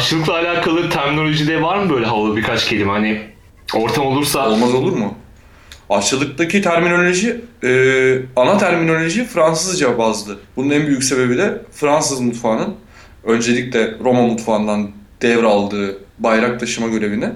[0.00, 2.92] Aşçılıkla alakalı terminolojide var mı böyle havalı birkaç kelime?
[2.92, 3.20] Hani
[3.74, 5.14] ortam olursa Olmaz olur mu?
[5.90, 7.70] Aşçılıktaki terminoloji, e,
[8.36, 10.38] ana terminoloji Fransızca bazlı.
[10.56, 12.74] Bunun en büyük sebebi de Fransız mutfağının
[13.24, 14.90] öncelikle Roma mutfağından
[15.22, 17.28] devraldığı bayrak taşıma görevini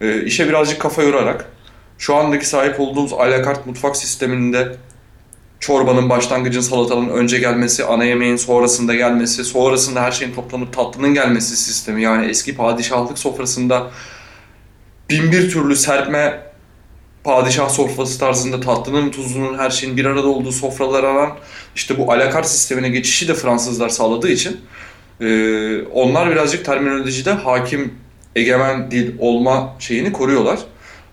[0.00, 1.52] e, işe birazcık kafa yorarak
[1.98, 4.76] şu andaki sahip olduğumuz alakart mutfak sisteminde
[5.60, 11.56] çorbanın başlangıcın salatanın önce gelmesi, ana yemeğin sonrasında gelmesi, sonrasında her şeyin toplanıp tatlının gelmesi
[11.56, 12.02] sistemi.
[12.02, 13.90] Yani eski padişahlık sofrasında
[15.10, 16.46] bin bir türlü serpme
[17.24, 21.30] padişah sofrası tarzında tatlının, tuzunun, her şeyin bir arada olduğu sofralara alan
[21.74, 24.60] işte bu alakart sistemine geçişi de Fransızlar sağladığı için
[25.20, 27.94] e, onlar birazcık terminolojide hakim,
[28.36, 30.58] egemen dil olma şeyini koruyorlar.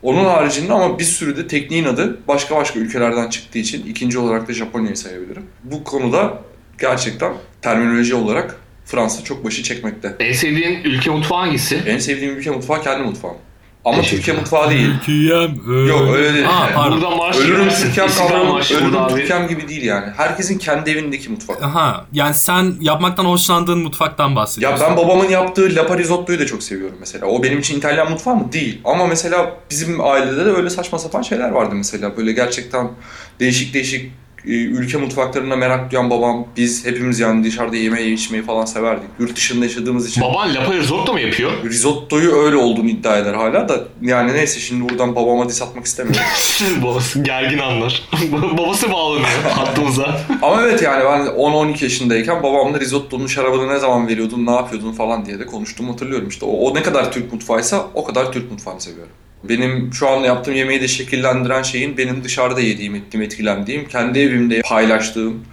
[0.04, 4.48] Onun haricinde ama bir sürü de tekniğin adı başka başka ülkelerden çıktığı için ikinci olarak
[4.48, 5.44] da Japonya'yı sayabilirim.
[5.63, 6.42] Bu konuda
[6.80, 10.16] gerçekten terminoloji olarak Fransa çok başı çekmekte.
[10.20, 11.76] En sevdiğin ülke mutfağı hangisi?
[11.88, 13.38] En sevdiğim ülke mutfağı kendi mutfağım.
[13.86, 14.02] Ama.
[14.02, 14.89] Türkiye mutfağı değil.
[15.00, 15.88] Türkiye'm.
[15.88, 16.46] Yok öyle değil.
[16.50, 17.02] Aa, pardon.
[17.02, 17.69] Buradan marş Ölürüm.
[17.69, 19.08] Türkiye'm kavramı, ölürüm burada.
[19.15, 20.06] Türkiye'm gibi değil yani.
[20.17, 21.63] Herkesin kendi evindeki mutfak.
[21.63, 24.88] Aha yani sen yapmaktan hoşlandığın mutfaktan Ya bahsediyorsun.
[24.89, 27.26] ben babamın yaptığı lapa risottoyu da çok seviyorum mesela.
[27.26, 28.52] O benim için İtalyan mutfağı mı?
[28.54, 28.82] Değil.
[28.86, 32.17] Ama mesela bizim ailede de öyle saçma sapan şeyler vardı mesela.
[32.17, 32.91] Böyle gerçekten
[33.39, 34.12] değişik değişik
[34.46, 36.48] ülke mutfaklarına merak duyan babam.
[36.58, 39.10] Biz hepimiz yani dışarıda yemeği içmeyi falan severdik.
[39.20, 40.24] Yurt dışında yaşadığımız için.
[40.24, 41.52] Baban lapa risotto mu yapıyor?
[41.64, 43.84] Risottoyu öyle olduğunu iddia eder hala da.
[44.02, 46.22] Yani neyse şimdi buradan babama diss atmak istemiyorum.
[46.84, 48.04] Babası gergin anlar.
[48.58, 50.20] Babası bağlanıyor hattımıza.
[50.42, 55.26] Ama evet yani ben 10-12 yaşındayken babamla risottonun şarabını ne zaman veriyordun, ne yapıyordun falan
[55.26, 56.28] diye de konuştuğumu hatırlıyorum.
[56.28, 59.12] İşte o, o ne kadar Türk mutfağıysa o kadar Türk mutfağını seviyorum.
[59.50, 64.62] Benim şu anda yaptığım yemeği de şekillendiren şeyin benim dışarıda yediğim, ettiğim, etkilendiğim, kendi evimde
[64.62, 65.44] paylaştığım,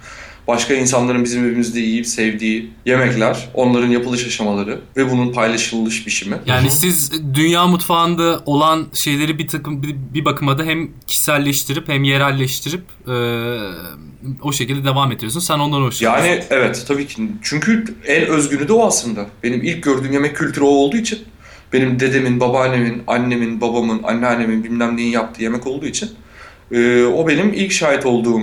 [0.47, 6.37] başka insanların bizim evimizde yiyip sevdiği yemekler, onların yapılış aşamaları ve bunun paylaşılış biçimi.
[6.45, 12.03] Yani siz dünya mutfağında olan şeyleri bir takım bir, bir bakıma da hem kişiselleştirip hem
[12.03, 13.13] yerelleştirip e,
[14.41, 15.39] o şekilde devam ediyorsun.
[15.39, 16.27] Sen ondan hoşlanıyorsun.
[16.27, 17.21] Yani evet tabii ki.
[17.41, 19.25] Çünkü en özgünü de o aslında.
[19.43, 21.19] Benim ilk gördüğüm yemek kültürü o olduğu için.
[21.73, 26.09] Benim dedemin, babaannemin, annemin, babamın, anneannemin bilmem neyin yaptığı yemek olduğu için.
[26.71, 28.41] e, o benim ilk şahit olduğum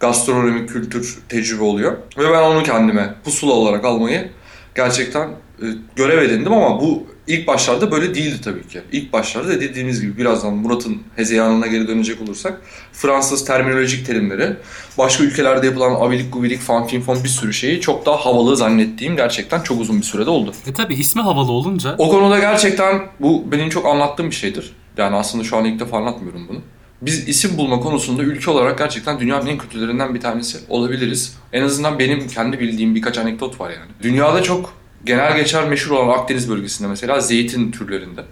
[0.00, 1.92] gastronomik kültür tecrübe oluyor.
[2.18, 4.28] Ve ben onu kendime pusula olarak almayı
[4.74, 8.80] gerçekten e, görev edindim ama bu ilk başlarda böyle değildi tabii ki.
[8.92, 12.60] İlk başlarda dediğimiz gibi birazdan Murat'ın hezeyanına geri dönecek olursak
[12.92, 14.56] Fransız terminolojik terimleri,
[14.98, 19.16] başka ülkelerde yapılan abilik gubilik fan fin fon bir sürü şeyi çok daha havalı zannettiğim
[19.16, 20.52] gerçekten çok uzun bir sürede oldu.
[20.66, 24.72] E tabi ismi havalı olunca O konuda gerçekten bu benim çok anlattığım bir şeydir.
[24.96, 26.58] Yani aslında şu an ilk defa anlatmıyorum bunu.
[27.02, 31.36] Biz isim bulma konusunda ülke olarak gerçekten dünyanın en kötülerinden bir tanesi olabiliriz.
[31.52, 33.90] En azından benim kendi bildiğim birkaç anekdot var yani.
[34.02, 38.24] Dünyada çok genel geçer meşhur olan Akdeniz bölgesinde mesela zeytin türlerinde.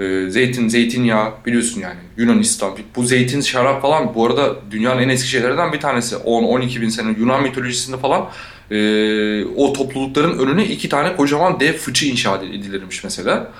[0.00, 2.72] Ee, zeytin, zeytinyağı biliyorsun yani Yunanistan.
[2.96, 6.14] Bu zeytin, şarap falan bu arada dünyanın en eski şeylerden bir tanesi.
[6.14, 8.28] 10-12 bin sene Yunan mitolojisinde falan
[8.70, 13.52] e, o toplulukların önüne iki tane kocaman dev fıçı inşa edilirmiş mesela.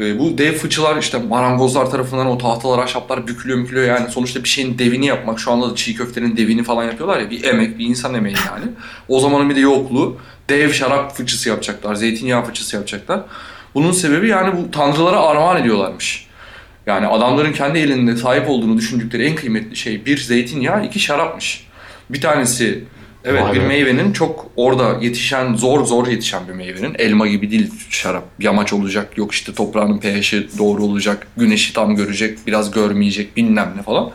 [0.00, 4.48] E, bu dev fıçılar işte marangozlar tarafından o tahtalar, ahşaplar bükülüyor mükülüyor yani sonuçta bir
[4.48, 5.40] şeyin devini yapmak.
[5.40, 8.64] Şu anda da çiğ köftenin devini falan yapıyorlar ya bir emek, bir insan emeği yani.
[9.08, 10.16] O zamanın bir de yokluğu
[10.50, 13.20] dev şarap fıçısı yapacaklar, zeytinyağı fıçısı yapacaklar.
[13.74, 16.26] Bunun sebebi yani bu tanrılara armağan ediyorlarmış.
[16.86, 21.66] Yani adamların kendi elinde sahip olduğunu düşündükleri en kıymetli şey bir zeytinyağı, iki şarapmış.
[22.10, 22.84] Bir tanesi
[23.24, 23.66] evet Vay bir be.
[23.66, 26.94] meyvenin çok orada yetişen, zor zor yetişen bir meyvenin.
[26.98, 28.24] Elma gibi değil şarap.
[28.38, 33.82] Yamaç olacak, yok işte toprağının pH'i doğru olacak, güneşi tam görecek, biraz görmeyecek bilmem ne
[33.82, 34.10] falan.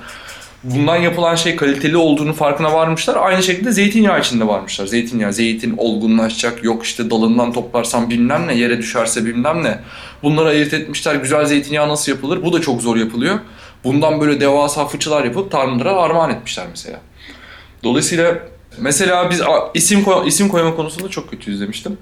[0.63, 3.15] Bundan yapılan şey kaliteli olduğunu farkına varmışlar.
[3.15, 4.85] Aynı şekilde zeytinyağı içinde varmışlar.
[4.85, 6.63] Zeytinyağı, zeytin olgunlaşacak.
[6.63, 9.79] Yok işte dalından toplarsan bilmem ne, yere düşerse bilmem ne.
[10.23, 11.15] Bunları ayırt etmişler.
[11.15, 12.43] Güzel zeytinyağı nasıl yapılır?
[12.43, 13.39] Bu da çok zor yapılıyor.
[13.83, 16.99] Bundan böyle devasa fıçılar yapıp tanrılara armağan etmişler mesela.
[17.83, 18.39] Dolayısıyla
[18.79, 19.41] mesela biz
[19.73, 21.97] isim isim koyma konusunda çok kötüyüz demiştim.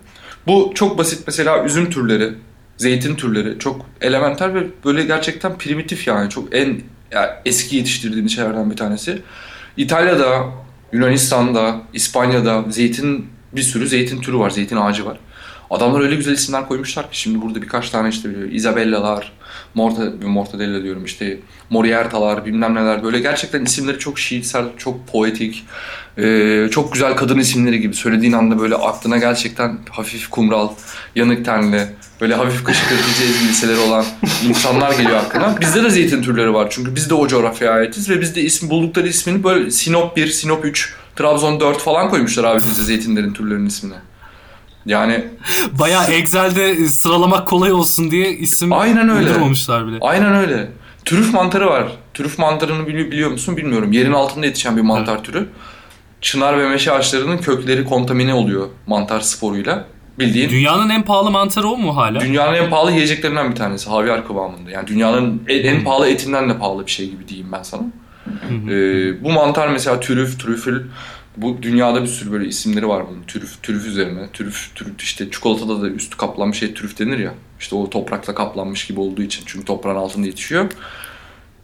[0.48, 2.34] Bu çok basit mesela üzüm türleri,
[2.78, 6.82] zeytin türleri çok elementer ve böyle gerçekten primitif yani çok en
[7.12, 9.22] yani eski yetiştirdiğimiz şeylerden bir tanesi.
[9.78, 10.46] İtalya'da,
[10.94, 15.18] Yunanistan'da, İspanya'da zeytin bir sürü zeytin türü var, zeytin ağacı var.
[15.74, 19.32] Adamlar öyle güzel isimler koymuşlar ki şimdi burada birkaç tane işte Isabella'lar,
[19.74, 25.66] Morta, Mortadella diyorum işte Moriarta'lar bilmem neler böyle gerçekten isimleri çok şiirsel, çok poetik,
[26.18, 30.70] ee, çok güzel kadın isimleri gibi söylediğin anda böyle aklına gerçekten hafif kumral,
[31.16, 31.88] yanık tenli,
[32.22, 34.06] böyle hafif kışkırtıcı ezgiliseleri olan
[34.50, 35.62] insanlar geliyor aklına.
[35.62, 39.08] Bizde de zeytin türleri var çünkü biz de o coğrafyaya aitiz ve bizde isim buldukları
[39.08, 43.96] ismini böyle Sinop 1, Sinop 3, Trabzon 4 falan koymuşlar abi bizde zeytinlerin türlerinin ismini.
[44.86, 45.24] Yani
[45.80, 49.30] bayağı Excel'de sıralamak kolay olsun diye isim Aynen öyle.
[49.30, 49.98] uydurmamışlar bile.
[50.02, 50.70] Aynen öyle.
[51.06, 51.88] Trüf mantarı var.
[52.14, 53.92] Trüf mantarını bili- biliyor musun bilmiyorum.
[53.92, 55.48] Yerin altında yetişen bir mantar türü.
[56.22, 59.86] Çınar ve meşe ağaçlarının kökleri kontamine oluyor mantar sporuyla.
[60.20, 62.20] Bildiğin Dünyanın en pahalı mantarı o mu hala?
[62.20, 63.90] dünyanın en pahalı yiyeceklerinden bir tanesi.
[63.90, 64.70] Havyar kıvamında.
[64.72, 67.82] Yani dünyanın en, en pahalı etinden de pahalı bir şey gibi diyeyim ben sana.
[68.70, 70.82] Ee, bu mantar mesela trüf, trüfül
[71.38, 73.24] bu dünyada bir sürü böyle isimleri var bunun.
[73.24, 74.30] Trüf, trüf üzerine.
[74.34, 77.34] Trüf, trüf işte çikolatada da üstü kaplanmış şey trüf denir ya.
[77.60, 79.44] İşte o toprakla kaplanmış gibi olduğu için.
[79.46, 80.72] Çünkü toprağın altında yetişiyor.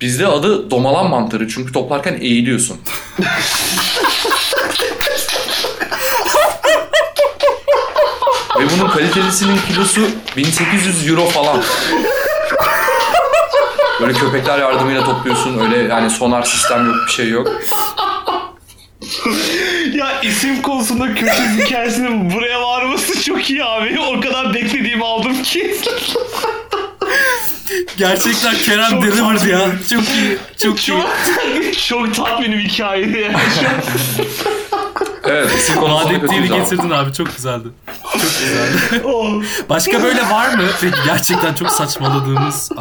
[0.01, 2.77] Bizde adı domalan mantarı çünkü toplarken eğiliyorsun.
[8.59, 10.01] Ve bunun kalitelisinin kilosu
[10.37, 11.63] 1800 euro falan.
[14.01, 15.59] Böyle köpekler yardımıyla topluyorsun.
[15.59, 17.47] Öyle yani sonar sistem yok bir şey yok.
[19.93, 23.99] Ya isim konusunda kötü hikayesinin buraya varması çok iyi abi.
[23.99, 25.75] O kadar beklediğimi aldım ki.
[27.97, 29.59] Gerçekten Kerem Çok Delivered ya.
[29.59, 29.83] tatmin.
[29.89, 30.37] Çok iyi.
[30.57, 30.97] Çok iyi.
[31.73, 33.35] çok, çok tatminim hikayeydi yani.
[35.23, 36.09] Evet isim konusunda
[36.55, 36.59] abi.
[36.61, 37.13] getirdin abi.
[37.13, 37.67] Çok güzeldi.
[38.13, 39.01] Çok güzeldi.
[39.03, 39.43] Oh.
[39.69, 40.63] Başka böyle var mı?
[40.81, 42.71] Peki gerçekten çok saçmaladığımız,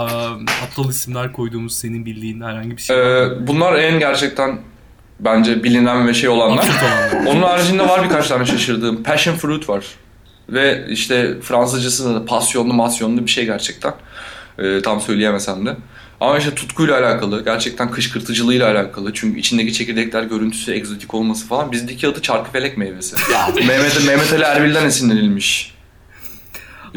[0.64, 3.34] aptal isimler koyduğumuz senin bildiğin herhangi bir şey var mı?
[3.42, 4.58] Ee, bunlar en gerçekten
[5.20, 6.66] bence bilinen ve şey olanlar.
[7.26, 9.02] Onun haricinde var birkaç tane şaşırdığım.
[9.02, 9.84] Passion fruit var.
[10.48, 13.94] Ve işte Fransızcası da pasyonlu masyonlu bir şey gerçekten.
[14.58, 15.76] Ee, tam söyleyemesem de.
[16.20, 19.14] Ama işte tutkuyla alakalı, gerçekten kışkırtıcılığıyla alakalı.
[19.14, 21.72] Çünkü içindeki çekirdekler görüntüsü egzotik olması falan.
[21.72, 23.16] Bizdeki adı çarkıfelek meyvesi.
[23.66, 25.77] Mehmet, Mehmet Ali Erbil'den esinlenilmiş.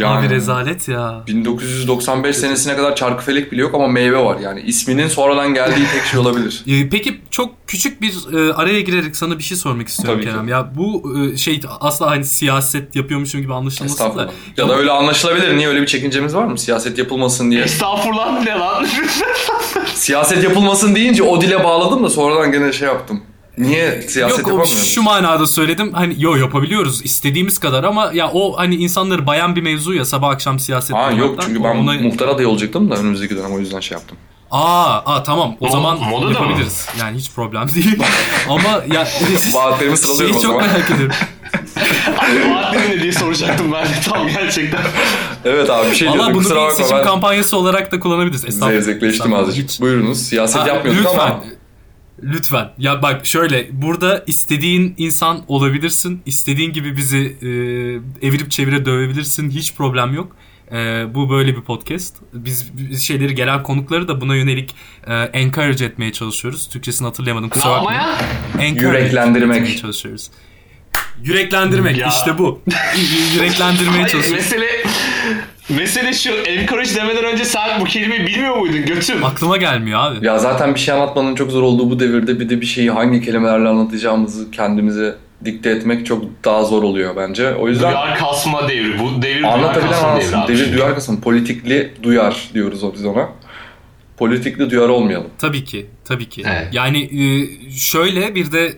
[0.04, 1.24] Abi rezalet ya.
[1.28, 4.62] 1995 senesine kadar çarkıfelek bile yok ama meyve var yani.
[4.62, 6.64] isminin sonradan geldiği tek şey olabilir.
[6.92, 10.34] Peki çok küçük bir e, araya girerek sana bir şey sormak istiyorum Tabii ki.
[10.34, 10.48] Kerem.
[10.48, 14.08] Ya bu e, şey asla hani siyaset yapıyormuşum gibi anlaşılmasın da.
[14.08, 14.32] Estağfurullah.
[14.58, 15.58] Ya da öyle anlaşılabilir.
[15.58, 16.58] Niye öyle bir çekincemiz var mı?
[16.58, 17.64] Siyaset yapılmasın diye.
[17.64, 18.88] Estağfurullah ne lan?
[19.96, 23.22] Siyaset yapılmasın deyince o dile bağladım da sonradan gene şey yaptım.
[23.62, 24.84] Niye siyaset Yok o yapamıyoruz?
[24.88, 25.94] şu manada söyledim.
[25.94, 30.30] Hani yo yapabiliyoruz istediğimiz kadar ama ya o hani insanları bayan bir mevzu ya sabah
[30.30, 31.48] akşam siyaset Ha yok yapmaktan.
[31.48, 34.18] çünkü ben Ona- muhtar adayı olacaktım da önümüzdeki dönem o yüzden şey yaptım.
[34.52, 36.34] Aa, aa tamam o Mo- zaman moda da mı?
[36.34, 36.86] yapabiliriz.
[37.00, 38.00] Yani hiç problem değil.
[38.50, 39.08] ama ya
[39.54, 40.68] Vaatlerimi sıralıyorum şeyi o çok zaman.
[40.68, 41.16] merak ediyorum.
[42.56, 44.82] Vaatleri ne diye soracaktım ben de tam gerçekten.
[45.46, 48.00] Evet abi bir şey Valla diyordum bunu kusura bir bakma seçim ben kampanyası olarak da
[48.00, 48.46] kullanabiliriz.
[48.46, 48.82] Estağfurullah.
[48.82, 49.70] zevzekleştim azıcık.
[49.70, 51.20] Hiç- Buyurunuz siyaset Aa, yapmıyorduk lütfen.
[51.20, 51.44] ama
[52.24, 52.72] Lütfen.
[52.78, 56.22] Ya bak şöyle burada istediğin insan olabilirsin.
[56.26, 57.48] İstediğin gibi bizi e,
[58.28, 59.50] evirip çevire dövebilirsin.
[59.50, 60.36] Hiç problem yok.
[60.72, 62.16] E, bu böyle bir podcast.
[62.34, 64.76] Biz, biz şeyleri gelen konukları da buna yönelik
[65.08, 66.70] e, encourage etmeye çalışıyoruz.
[66.70, 67.50] Türkçesini hatırlayamadım.
[67.50, 68.02] Kusura bakmayın.
[68.60, 69.58] Encourage Yüreklendirmek.
[69.62, 70.32] etmeye çalışıyoruz.
[71.24, 72.08] Yüreklendirmek Ya.
[72.08, 72.62] işte bu.
[73.36, 74.44] Yüreklendirmeye Hayır, çalışıyoruz.
[74.44, 74.68] mesele
[75.70, 79.24] mesele şu encourage demeden önce sen bu kelimeyi bilmiyor muydun götüm?
[79.26, 80.26] Aklıma gelmiyor abi.
[80.26, 83.22] ya zaten bir şey anlatmanın çok zor olduğu bu devirde bir de bir şeyi hangi
[83.22, 87.54] kelimelerle anlatacağımızı kendimize dikte etmek çok daha zor oluyor bence.
[87.56, 89.00] O yüzden Duyar kasma devri.
[89.00, 90.54] Bu devir duyar Anlatabilen kasma devri abi.
[90.54, 91.22] Devir duyar kasım.
[91.22, 93.30] Politikli duyar diyoruz o biz ona.
[94.18, 95.28] Politikli duyar olmayalım.
[95.38, 96.44] Tabii ki, tabii ki.
[96.46, 96.68] Evet.
[96.72, 98.74] Yani e, şöyle bir de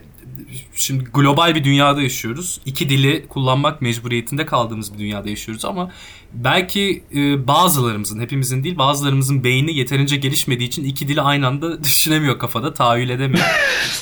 [0.74, 2.60] şimdi global bir dünyada yaşıyoruz.
[2.66, 5.90] İki dili kullanmak mecburiyetinde kaldığımız bir dünyada yaşıyoruz ama
[6.32, 12.38] belki e, bazılarımızın, hepimizin değil, bazılarımızın beyni yeterince gelişmediği için iki dili aynı anda düşünemiyor
[12.38, 13.44] kafada, tahayyül edemiyor.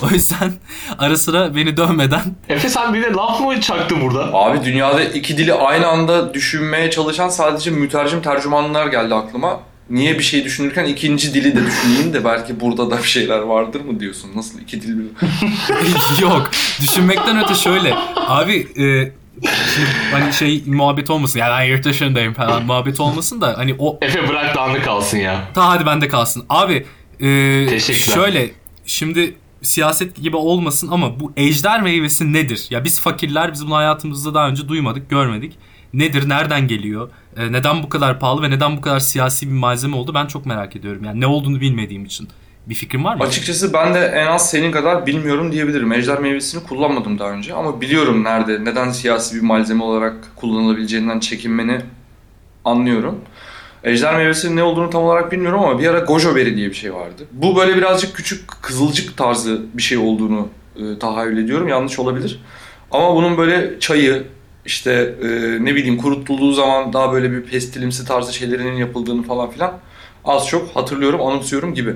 [0.02, 0.52] o yüzden
[0.98, 4.34] ara sıra beni dövmeden Efe sen bir de laf mı çaktın burada?
[4.34, 9.60] Abi dünyada iki dili aynı anda düşünmeye çalışan sadece mütercim tercümanlar geldi aklıma.
[9.92, 13.81] Niye bir şey düşünürken ikinci dili de düşüneyim de belki burada da bir şeyler vardır
[13.81, 14.31] mı diyorsun?
[14.35, 15.07] Nasıl iki dil bir...
[16.22, 16.50] Yok.
[16.81, 17.94] Düşünmekten öte şöyle.
[18.16, 19.12] Abi e,
[19.74, 21.38] şimdi hani şey muhabbet olmasın.
[21.38, 25.48] Yani ben yurt dışındayım falan muhabbet olmasın da hani o Efe bırak dağını kalsın ya.
[25.55, 26.44] Ta hadi bende kalsın.
[26.48, 26.87] Abi
[27.20, 28.14] e, Teşekkürler.
[28.14, 28.50] şöyle
[28.87, 32.66] şimdi siyaset gibi olmasın ama bu ejder meyvesi nedir?
[32.70, 35.52] Ya biz fakirler biz bunu hayatımızda daha önce duymadık, görmedik.
[35.94, 36.28] Nedir?
[36.28, 37.11] Nereden geliyor?
[37.37, 40.14] E, neden bu kadar pahalı ve neden bu kadar siyasi bir malzeme oldu?
[40.14, 41.05] Ben çok merak ediyorum.
[41.05, 42.28] Yani ne olduğunu bilmediğim için.
[42.66, 43.22] Bir fikrin var mı?
[43.22, 45.92] Açıkçası ben de en az senin kadar bilmiyorum diyebilirim.
[45.92, 51.81] Ejder meyvesini kullanmadım daha önce ama biliyorum nerede, neden siyasi bir malzeme olarak kullanılabileceğinden çekinmeni
[52.64, 53.18] anlıyorum.
[53.85, 56.94] Ejder meyvesinin ne olduğunu tam olarak bilmiyorum ama bir ara gojo beri diye bir şey
[56.94, 57.26] vardı.
[57.33, 61.68] Bu böyle birazcık küçük kızılcık tarzı bir şey olduğunu e, tahayyül ediyorum.
[61.68, 62.40] Yanlış olabilir.
[62.90, 64.26] Ama bunun böyle çayı,
[64.66, 65.29] işte e,
[65.64, 69.72] ne bileyim kurutulduğu zaman daha böyle bir pestilimsi tarzı şeylerinin yapıldığını falan filan
[70.25, 71.94] az çok hatırlıyorum, anımsıyorum gibi.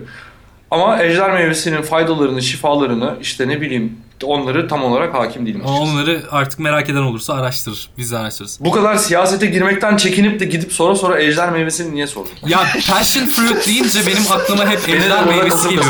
[0.71, 5.83] Ama ejder meyvesinin faydalarını, şifalarını işte ne bileyim onları tam olarak hakim değilim açıkçası.
[5.83, 7.89] onları artık merak eden olursa araştırır.
[7.99, 8.59] Biz de araştırırız.
[8.61, 12.31] Bu kadar siyasete girmekten çekinip de gidip sonra sonra ejder meyvesini niye sordun?
[12.47, 15.85] Ya passion fruit deyince benim aklıma hep ejder meyvesi geliyor.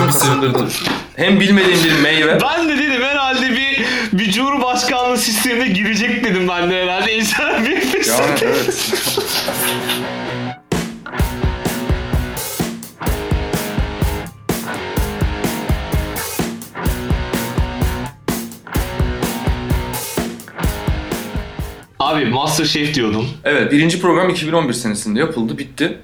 [1.17, 2.39] Hem bilmediğim bir meyve.
[2.43, 3.65] Ben de dedim herhalde bir
[4.18, 7.16] bir cumhurbaşkanlığı sistemine girecek dedim ben de herhalde.
[7.16, 8.92] İnsan bir Yani evet.
[21.98, 23.26] Abi Masterchef diyordun.
[23.44, 25.98] Evet birinci program 2011 senesinde yapıldı bitti.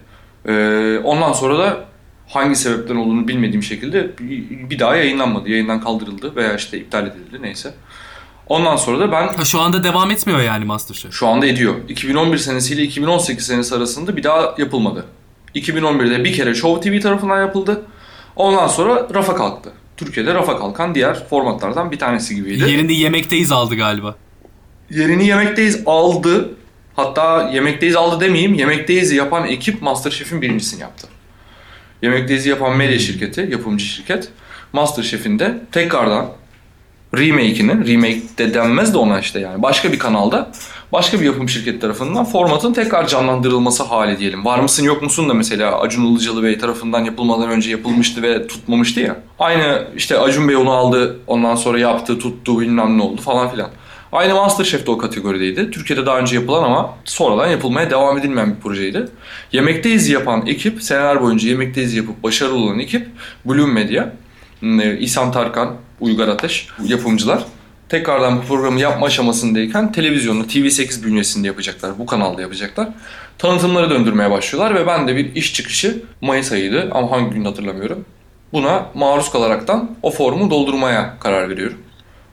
[0.47, 1.85] Ee, ondan sonra da
[2.29, 5.51] hangi sebepten olduğunu bilmediğim şekilde bir- bir daha yayınlanmadı.
[5.51, 7.75] Yayından kaldırıldı veya işte iptal edildi neyse.
[8.47, 11.13] Ondan sonra da ben Ha, şu anda devam etmiyor yani Masterchef.
[11.13, 11.75] şu anda ediyor.
[11.89, 15.05] 2011 senesiyle 2018 senesi arasında bir daha yapılmadı.
[15.55, 17.83] 2011'de bir kere Show TV tarafından yapıldı.
[18.37, 19.73] Ondan sonra rafa kalktı.
[19.97, 22.71] Türkiye'de rafa kalkan diğer formatlardan bir tanesi gibiydi.
[22.71, 24.17] Yerini yemekteyiz aldı galiba.
[24.91, 26.51] Yerini Yemekteyiz aldı.
[26.97, 28.55] Hatta Yemekteyiz aldı demeyeyim.
[28.55, 31.07] Yemekteyiz yapan ekip Masterchef'in birincisini yaptı.
[32.03, 34.29] Yemekteyiz yapan medya şirketi, yapımcı şirket.
[34.73, 36.29] Masterchef'in de tekrardan
[37.17, 40.51] remake'ini, remake de denmez de ona işte yani başka bir kanalda
[40.93, 44.45] başka bir yapım şirketi tarafından formatın tekrar canlandırılması hali diyelim.
[44.45, 49.01] Var mısın yok musun da mesela Acun Ilıcalı Bey tarafından yapılmadan önce yapılmıştı ve tutmamıştı
[49.01, 49.17] ya.
[49.39, 53.71] Aynı işte Acun Bey onu aldı ondan sonra yaptı tuttu bilmem ne oldu falan filan.
[54.13, 55.71] Aynı Masterchef de o kategorideydi.
[55.71, 59.09] Türkiye'de daha önce yapılan ama sonradan yapılmaya devam edilmeyen bir projeydi.
[59.53, 63.09] Yemekteyiz yapan ekip, seneler boyunca Yemekteyiz yapıp başarılı olan ekip
[63.45, 64.13] Bloom Media.
[64.63, 67.45] Ee, İhsan Tarkan, Uygar Ateş yapımcılar.
[67.89, 71.99] Tekrardan bu programı yapma aşamasındayken televizyonda TV8 bünyesinde yapacaklar.
[71.99, 72.89] Bu kanalda yapacaklar.
[73.39, 78.05] Tanıtımları döndürmeye başlıyorlar ve ben de bir iş çıkışı Mayıs ayıydı ama hangi gün hatırlamıyorum.
[78.53, 81.79] Buna maruz kalaraktan o formu doldurmaya karar veriyorum.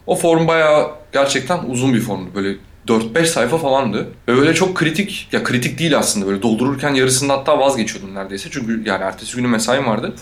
[0.07, 2.29] O form bayağı gerçekten uzun bir formdu.
[2.35, 4.07] Böyle 4-5 sayfa falandı.
[4.27, 8.49] Ve böyle çok kritik, ya kritik değil aslında böyle doldururken yarısında hatta vazgeçiyordum neredeyse.
[8.51, 10.13] Çünkü yani ertesi günü mesaim vardı.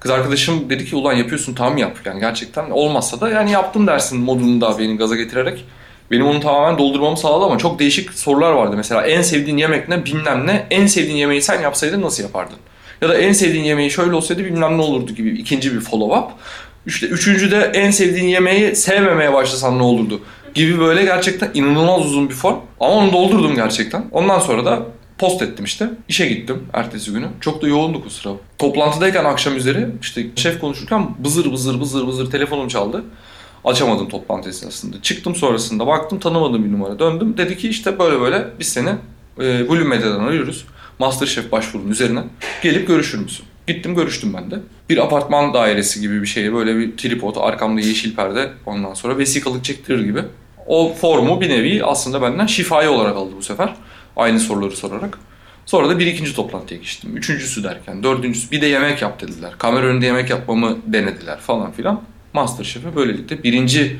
[0.00, 1.96] Kız arkadaşım dedi ki ulan yapıyorsun tam yap.
[2.04, 5.64] Yani gerçekten olmazsa da yani yaptım dersin modunda beni gaza getirerek.
[6.10, 8.76] Benim onu tamamen doldurmamı sağladı ama çok değişik sorular vardı.
[8.76, 10.66] Mesela en sevdiğin yemek ne bilmem ne.
[10.70, 12.56] En sevdiğin yemeği sen yapsaydın nasıl yapardın?
[13.02, 16.30] Ya da en sevdiğin yemeği şöyle olsaydı bilmem ne olurdu gibi ikinci bir follow up.
[16.86, 20.20] İşte üçüncü de en sevdiğin yemeği sevmemeye başlasan ne olurdu?
[20.54, 22.56] Gibi böyle gerçekten inanılmaz uzun bir form.
[22.80, 24.04] Ama onu doldurdum gerçekten.
[24.12, 24.82] Ondan sonra da
[25.20, 25.90] post ettim işte.
[26.08, 27.26] İşe gittim ertesi günü.
[27.40, 28.32] Çok da yoğunduk o sıra.
[28.58, 33.04] Toplantıdayken akşam üzeri işte şef konuşurken bızır bızır bızır bızır telefonum çaldı.
[33.64, 35.02] Açamadım toplantı esnasında.
[35.02, 36.98] Çıktım sonrasında baktım tanımadığım bir numara.
[36.98, 38.88] Döndüm dedi ki işte böyle böyle biz seni
[39.38, 40.64] e, Blue Medya'dan arıyoruz.
[40.98, 42.22] Masterchef başvurunun üzerine.
[42.62, 43.46] Gelip görüşür müsün?
[43.66, 44.58] Gittim görüştüm ben de.
[44.90, 49.64] Bir apartman dairesi gibi bir şeye böyle bir tripod, arkamda yeşil perde ondan sonra vesikalık
[49.64, 50.22] çektirir gibi.
[50.66, 53.74] O formu bir nevi aslında benden şifai olarak aldı bu sefer.
[54.20, 55.18] Aynı soruları sorarak.
[55.66, 57.16] Sonra da bir ikinci toplantıya geçtim.
[57.16, 59.52] Üçüncüsü derken, dördüncüsü bir de yemek yap dediler.
[59.58, 62.02] Kamera önünde yemek yapmamı denediler falan filan.
[62.32, 63.96] Masterchef'e böylelikle birinci,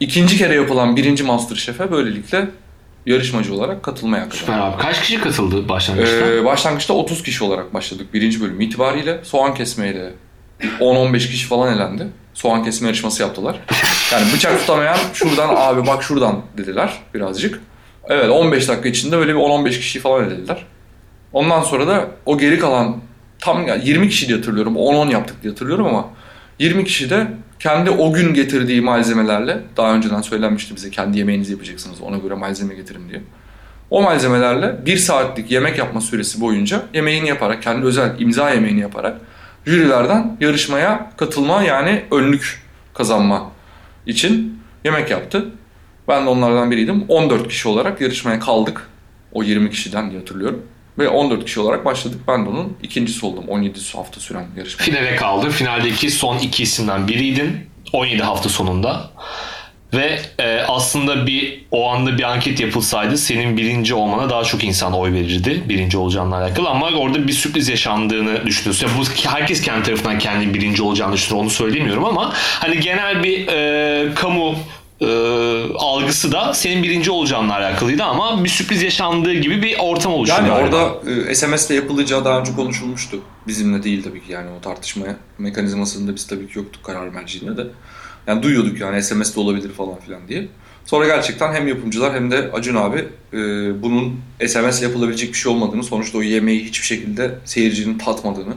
[0.00, 2.48] ikinci kere yapılan birinci Masterchef'e böylelikle
[3.06, 4.36] yarışmacı olarak katılmaya kadar.
[4.36, 4.82] Süper abi.
[4.82, 6.16] Kaç kişi katıldı başlangıçta?
[6.16, 9.20] Ee, başlangıçta 30 kişi olarak başladık birinci bölüm itibariyle.
[9.22, 10.12] Soğan kesmeyle
[10.80, 12.06] 10-15 kişi falan elendi.
[12.34, 13.60] Soğan kesme yarışması yaptılar.
[14.12, 17.60] Yani bıçak tutamayan şuradan abi bak şuradan dediler birazcık.
[18.08, 20.64] Evet 15 dakika içinde böyle bir 10-15 kişi falan elediler.
[21.32, 22.96] Ondan sonra da o geri kalan
[23.38, 24.76] tam yani 20 kişi diye hatırlıyorum.
[24.76, 26.08] 10-10 yaptık diye hatırlıyorum ama
[26.58, 27.26] 20 kişi de
[27.58, 32.74] kendi o gün getirdiği malzemelerle daha önceden söylenmişti bize kendi yemeğinizi yapacaksınız ona göre malzeme
[32.74, 33.22] getirin diye.
[33.90, 39.16] O malzemelerle bir saatlik yemek yapma süresi boyunca yemeğini yaparak, kendi özel imza yemeğini yaparak
[39.66, 42.62] jürilerden yarışmaya katılma yani önlük
[42.94, 43.50] kazanma
[44.06, 45.46] için yemek yaptı.
[46.08, 47.04] Ben de onlardan biriydim.
[47.08, 48.90] 14 kişi olarak yarışmaya kaldık.
[49.32, 50.62] O 20 kişiden diye hatırlıyorum.
[50.98, 52.20] Ve 14 kişi olarak başladık.
[52.28, 53.44] Ben de onun ikincisi oldum.
[53.48, 54.84] 17 hafta süren yarışma.
[54.84, 55.50] Finale kaldı.
[55.50, 57.56] Finaldeki son iki isimden biriydin.
[57.92, 59.10] 17 hafta sonunda.
[59.94, 64.92] Ve e, aslında bir o anda bir anket yapılsaydı senin birinci olmana daha çok insan
[64.92, 65.62] oy verirdi.
[65.68, 68.86] Birinci olacağınla alakalı ama orada bir sürpriz yaşandığını düşünüyorsun.
[68.86, 73.48] Yani bu herkes kendi tarafından kendi birinci olacağını düşünüyor onu söylemiyorum ama hani genel bir
[73.48, 74.56] e, kamu
[75.02, 80.36] e, algısı da senin birinci olacağınla alakalıydı ama bir sürpriz yaşandığı gibi bir ortam oluştu.
[80.38, 80.76] Yani galiba.
[80.76, 83.20] orada e, SMS'le yapılacağı daha önce konuşulmuştu.
[83.46, 87.66] Bizimle değil tabii ki yani o tartışmaya mekanizmasında biz tabii ki yoktuk karar merciinde de.
[88.26, 90.48] Yani duyuyorduk yani SMS'de olabilir falan filan diye.
[90.86, 93.38] Sonra gerçekten hem yapımcılar hem de Acun abi e,
[93.82, 98.54] bunun SMS yapılabilecek bir şey olmadığını, sonuçta o yemeği hiçbir şekilde seyircinin tatmadığını,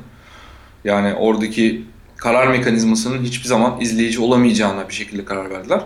[0.84, 1.84] yani oradaki
[2.17, 5.81] karar mekanizmasının hiçbir zaman izleyici olamayacağına bir şekilde karar verdiler.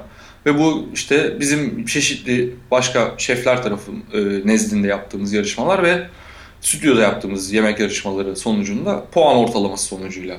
[0.49, 6.07] Ve bu işte bizim çeşitli başka şefler tarafın e, nezdinde yaptığımız yarışmalar ve
[6.61, 10.37] stüdyoda yaptığımız yemek yarışmaları sonucunda puan ortalaması sonucuyla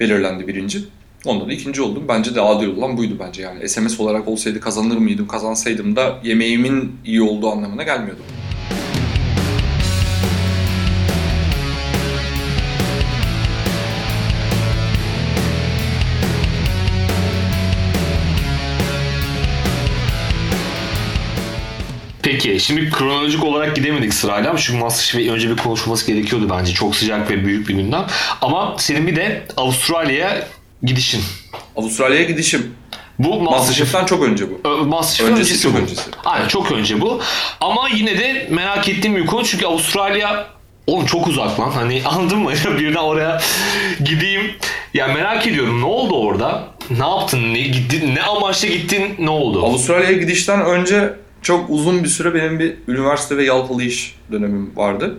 [0.00, 0.78] belirlendi birinci.
[1.24, 2.04] Onda da ikinci oldum.
[2.08, 3.68] Bence de adil olan buydu bence yani.
[3.68, 8.20] SMS olarak olsaydı kazanır mıydım, kazansaydım da yemeğimin iyi olduğu anlamına gelmiyordu.
[22.34, 26.72] Peki şimdi kronolojik olarak gidemedik sırayla ama çünkü Masterchef'e önce bir konuşulması gerekiyordu bence.
[26.72, 28.06] Çok sıcak ve büyük bir gündem.
[28.40, 30.46] Ama senin bir de Avustralya'ya
[30.82, 31.22] gidişin.
[31.76, 32.74] Avustralya'ya gidişim.
[33.18, 34.68] Bu Masterchef Masterchef'ten çok önce bu.
[34.68, 35.78] Ö- Masterchef Öncesi, öncesi, çok bu.
[35.78, 36.02] öncesi.
[36.24, 37.20] Aynen çok önce bu.
[37.60, 40.46] Ama yine de merak ettiğim bir konu çünkü Avustralya
[40.86, 41.70] Oğlum çok uzak lan.
[41.70, 42.50] Hani anladın mı?
[42.78, 43.40] Birden oraya
[44.04, 44.50] gideyim.
[44.94, 46.64] Ya merak ediyorum ne oldu orada?
[46.90, 47.54] Ne yaptın?
[47.54, 48.14] Ne gittin?
[48.14, 49.14] Ne amaçla gittin?
[49.18, 49.64] Ne oldu?
[49.64, 51.14] Avustralya'ya gidişten önce
[51.44, 55.18] çok uzun bir süre benim bir üniversite ve yalpalayış dönemim vardı.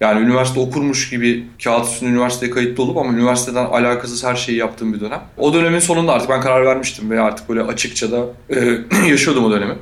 [0.00, 4.94] Yani üniversite okurmuş gibi kağıt üstünde üniversiteye kayıtlı olup ama üniversiteden alakasız her şeyi yaptığım
[4.94, 5.20] bir dönem.
[5.36, 8.78] O dönemin sonunda artık ben karar vermiştim ve artık böyle açıkça da e,
[9.08, 9.74] yaşıyordum o dönemi.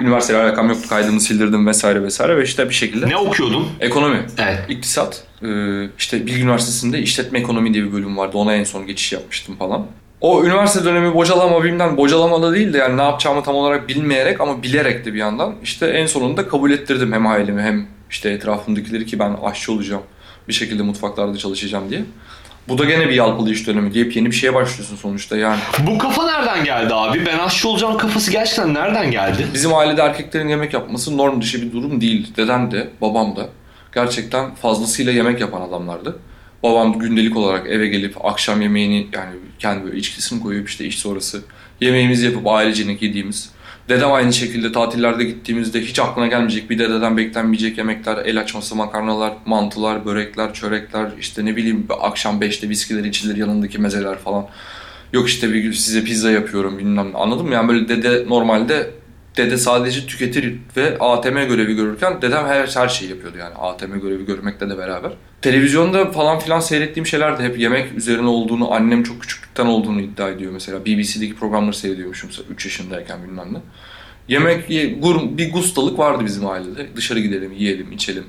[0.00, 0.88] Üniversiteyle alakam yoktu.
[0.88, 3.08] Kaydımı sildirdim vesaire vesaire ve işte bir şekilde.
[3.08, 3.68] Ne okuyordun?
[3.80, 4.26] Ekonomi.
[4.38, 4.58] Evet.
[4.68, 5.24] İktisat.
[5.42, 5.48] E,
[5.98, 8.38] işte Bilgi Üniversitesi'nde işletme ekonomi diye bir bölüm vardı.
[8.38, 9.86] Ona en son geçiş yapmıştım falan.
[10.24, 14.40] O üniversite dönemi bocalama bilmem bocalama da değil de yani ne yapacağımı tam olarak bilmeyerek
[14.40, 19.06] ama bilerek de bir yandan işte en sonunda kabul ettirdim hem ailemi hem işte etrafımdakileri
[19.06, 20.02] ki ben aşçı olacağım.
[20.48, 22.04] Bir şekilde mutfaklarda çalışacağım diye.
[22.68, 23.98] Bu da gene bir yalpalı iş dönemi.
[23.98, 25.60] Yepyeni bir şeye başlıyorsun sonuçta yani.
[25.86, 27.26] Bu kafa nereden geldi abi?
[27.26, 29.46] Ben aşçı olacağım kafası gerçekten nereden geldi?
[29.54, 32.36] Bizim ailede erkeklerin yemek yapması norm dışı bir durum değil.
[32.36, 33.48] Dedem de babam da
[33.94, 36.18] gerçekten fazlasıyla yemek yapan adamlardı.
[36.64, 41.42] Babam gündelik olarak eve gelip akşam yemeğini yani kendi böyle içkisini koyup işte iş sonrası
[41.80, 43.50] yemeğimizi yapıp ailecenek yediğimiz.
[43.88, 49.32] Dedem aynı şekilde tatillerde gittiğimizde hiç aklına gelmeyecek bir dededen beklenmeyecek yemekler, el açması makarnalar,
[49.46, 54.46] mantılar, börekler, çörekler, işte ne bileyim akşam 5'te viskiler içilir yanındaki mezeler falan.
[55.12, 57.16] Yok işte bir gün size pizza yapıyorum bilmem.
[57.16, 57.54] Anladın mı?
[57.54, 58.90] Yani böyle dede normalde
[59.36, 64.26] dede sadece tüketir ve ATM görevi görürken dedem her, her şeyi yapıyordu yani ATM görevi
[64.26, 65.12] görmekle de beraber.
[65.42, 70.30] Televizyonda falan filan seyrettiğim şeyler de hep yemek üzerine olduğunu, annem çok küçüklükten olduğunu iddia
[70.30, 70.84] ediyor mesela.
[70.84, 73.58] BBC'deki programları seyrediyormuşum 3 yaşındayken bilmem ne.
[74.28, 74.70] Yemek,
[75.38, 76.86] bir gustalık vardı bizim ailede.
[76.96, 78.24] Dışarı gidelim, yiyelim, içelim.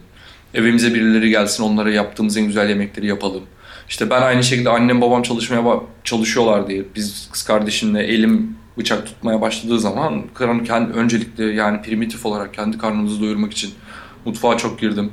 [0.54, 3.44] Evimize birileri gelsin, onlara yaptığımız en güzel yemekleri yapalım.
[3.90, 9.42] İşte ben aynı şekilde annem babam çalışmaya çalışıyorlar diye biz kız kardeşimle elim bıçak tutmaya
[9.42, 13.74] başladığı zaman kıran kendi öncelikle yani primitif olarak kendi karnımızı doyurmak için
[14.26, 15.12] mutfağa çok girdim.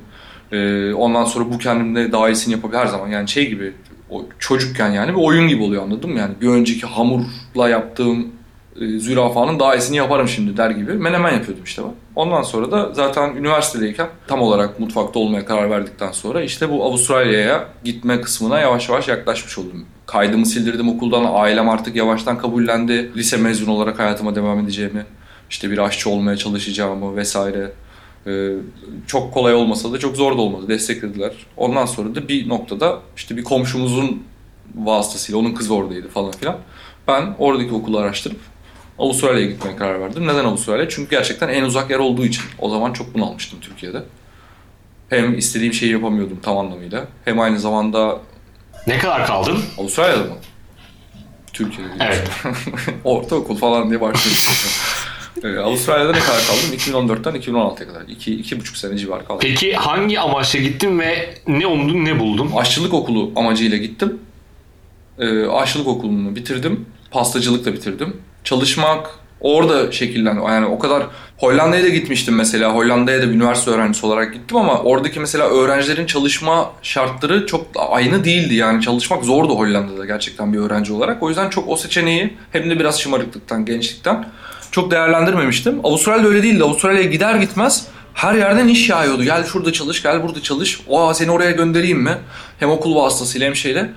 [0.52, 3.72] Ee, ondan sonra bu kendimde daha iyisini yapabilir her zaman yani şey gibi
[4.10, 6.18] o çocukken yani bir oyun gibi oluyor anladın mı?
[6.18, 8.32] Yani bir önceki hamurla yaptığım
[8.77, 11.93] zürafanın daha iyisini yaparım şimdi der gibi menemen yapıyordum işte ben.
[12.16, 17.68] Ondan sonra da zaten üniversitedeyken tam olarak mutfakta olmaya karar verdikten sonra işte bu Avustralya'ya
[17.85, 19.85] gitme kısmına yavaş yavaş yaklaşmış oldum.
[20.07, 23.11] Kaydımı sildirdim okuldan, ailem artık yavaştan kabullendi.
[23.16, 25.07] Lise mezun olarak hayatıma devam edeceğimi,
[25.51, 27.73] işte bir aşçı olmaya çalışacağımı vesaire.
[28.27, 28.53] Ee,
[29.07, 30.68] çok kolay olmasa da çok zor da olmadı.
[30.68, 31.33] Desteklediler.
[31.57, 34.23] Ondan sonra da bir noktada işte bir komşumuzun
[34.75, 36.57] vasıtasıyla onun kızı oradaydı falan filan.
[37.09, 38.39] Ben oradaki okulu araştırıp
[39.03, 40.26] Avustralya'ya gitmeye karar verdim.
[40.26, 40.88] Neden Avustralya?
[40.88, 42.44] Çünkü gerçekten en uzak yer olduğu için.
[42.59, 44.03] O zaman çok bunalmıştım Türkiye'de.
[45.09, 47.05] Hem istediğim şeyi yapamıyordum tam anlamıyla.
[47.24, 48.20] Hem aynı zamanda...
[48.86, 49.59] Ne kadar kaldın?
[49.78, 50.36] Avustralya'da mı?
[51.53, 51.92] Türkiye'de.
[52.00, 52.30] Evet.
[53.05, 54.70] Ortaokul falan diye başlıyorsun.
[55.44, 56.76] Ee, Avustralya'da ne kadar kaldım?
[56.76, 58.09] 2014'ten 2016'ya kadar.
[58.09, 59.38] 2 iki, buçuk sene civarı kaldım.
[59.40, 62.50] Peki hangi amaçla gittin ve ne umdun ne buldun?
[62.57, 64.18] Aşçılık okulu amacıyla gittim.
[65.18, 66.86] Ee, aşçılık okulunu bitirdim.
[67.11, 70.40] Pastacılık da bitirdim çalışmak orada şekillendi.
[70.47, 71.03] Yani o kadar
[71.38, 72.74] Hollanda'ya da gitmiştim mesela.
[72.74, 78.55] Hollanda'ya da üniversite öğrencisi olarak gittim ama oradaki mesela öğrencilerin çalışma şartları çok aynı değildi.
[78.55, 81.22] Yani çalışmak zordu Hollanda'da gerçekten bir öğrenci olarak.
[81.22, 84.28] O yüzden çok o seçeneği hem de biraz şımarıklıktan, gençlikten
[84.70, 85.80] çok değerlendirmemiştim.
[85.84, 86.64] Avustralya'da öyle değildi.
[86.64, 89.24] Avustralya'ya gider gitmez her yerden iş yağıyordu.
[89.24, 90.80] Gel şurada çalış, gel burada çalış.
[90.88, 92.18] Oha seni oraya göndereyim mi?
[92.59, 93.90] Hem okul vasıtasıyla hem şeyle.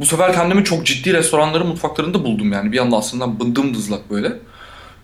[0.00, 2.72] Bu sefer kendimi çok ciddi restoranların mutfaklarında buldum yani.
[2.72, 4.32] Bir anda aslında bındım dızlak böyle.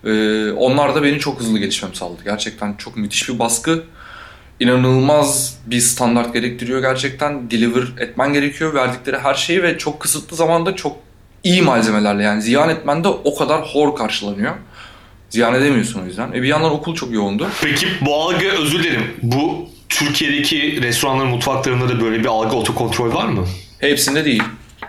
[0.05, 2.21] Ee, onlar da beni çok hızlı gelişmem sağladı.
[2.23, 3.83] Gerçekten çok müthiş bir baskı.
[4.59, 7.51] İnanılmaz bir standart gerektiriyor gerçekten.
[7.51, 10.97] Deliver etmen gerekiyor verdikleri her şeyi ve çok kısıtlı zamanda çok
[11.43, 14.53] iyi malzemelerle yani ziyan etmen de o kadar hor karşılanıyor.
[15.29, 16.31] Ziyan edemiyorsun o yüzden.
[16.33, 17.47] E bir yandan okul çok yoğundu.
[17.61, 19.07] Peki bu algı özür dilerim.
[19.23, 23.45] Bu Türkiye'deki restoranların mutfaklarında da böyle bir algı otokontrol var mı?
[23.79, 24.43] Hepsinde değil.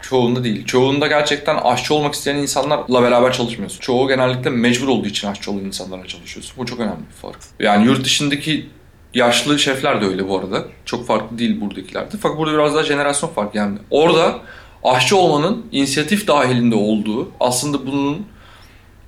[0.08, 0.64] Çoğunda değil.
[0.64, 3.80] Çoğunda gerçekten aşçı olmak isteyen insanlarla beraber çalışmıyorsun.
[3.80, 6.54] Çoğu genellikle mecbur olduğu için aşçı olan insanlarla çalışıyorsun.
[6.58, 7.38] Bu çok önemli bir fark.
[7.60, 8.68] Yani yurt dışındaki
[9.14, 10.64] yaşlı şefler de öyle bu arada.
[10.84, 12.16] Çok farklı değil buradakilerde.
[12.20, 13.78] Fakat burada biraz daha jenerasyon farkı yani.
[13.90, 14.38] Orada
[14.84, 18.26] aşçı olmanın inisiyatif dahilinde olduğu aslında bunun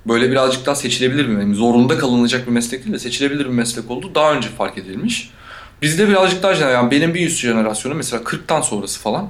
[0.07, 4.15] böyle birazcık daha seçilebilir bir, zorunda kalınacak bir meslek değil de seçilebilir bir meslek olduğu
[4.15, 5.29] daha önce fark edilmiş.
[5.81, 9.29] Bizde birazcık daha yani benim bir üst jenerasyonu mesela 40'tan sonrası falan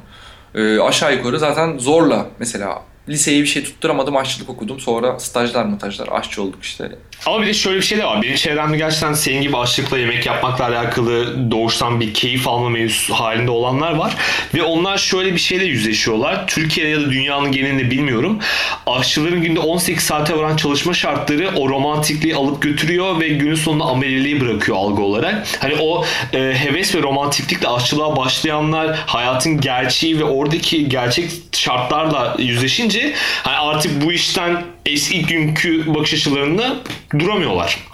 [0.55, 4.79] e, aşağı yukarı zaten zorla mesela liseyi bir şey tutturamadım aşçılık okudum.
[4.79, 6.91] Sonra stajlar montajlar aşçı olduk işte.
[7.25, 8.21] Ama bir de şöyle bir şey de var.
[8.21, 13.51] Benim çevremde gerçekten senin gibi aşçılıkla yemek yapmakla alakalı doğuştan bir keyif alma mevzusu halinde
[13.51, 14.15] olanlar var.
[14.53, 16.47] Ve onlar şöyle bir şeyle yüzleşiyorlar.
[16.47, 18.39] Türkiye'de ya da dünyanın genelinde bilmiyorum.
[18.87, 24.41] Aşçıların günde 18 saate varan çalışma şartları o romantikliği alıp götürüyor ve günün sonunda ameliliği
[24.41, 25.47] bırakıyor algı olarak.
[25.59, 33.13] Hani o e, heves ve romantiklikle aşçılığa başlayanlar hayatın gerçeği ve oradaki gerçek şartlarla yüzleşince
[33.43, 36.77] hani artık bu işten eski günkü bakış açılarında
[37.19, 37.87] duramıyorlar.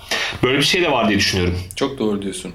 [0.44, 1.60] Böyle bir şey de var diye düşünüyorum.
[1.76, 2.52] Çok doğru diyorsun.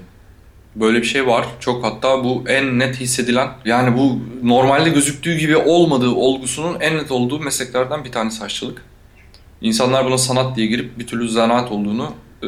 [0.75, 1.45] Böyle bir şey var.
[1.59, 7.11] Çok hatta bu en net hissedilen yani bu normalde gözüktüğü gibi olmadığı olgusunun en net
[7.11, 8.81] olduğu mesleklerden bir tanesi aşçılık.
[9.61, 12.13] İnsanlar buna sanat diye girip bir türlü zanaat olduğunu
[12.43, 12.47] e,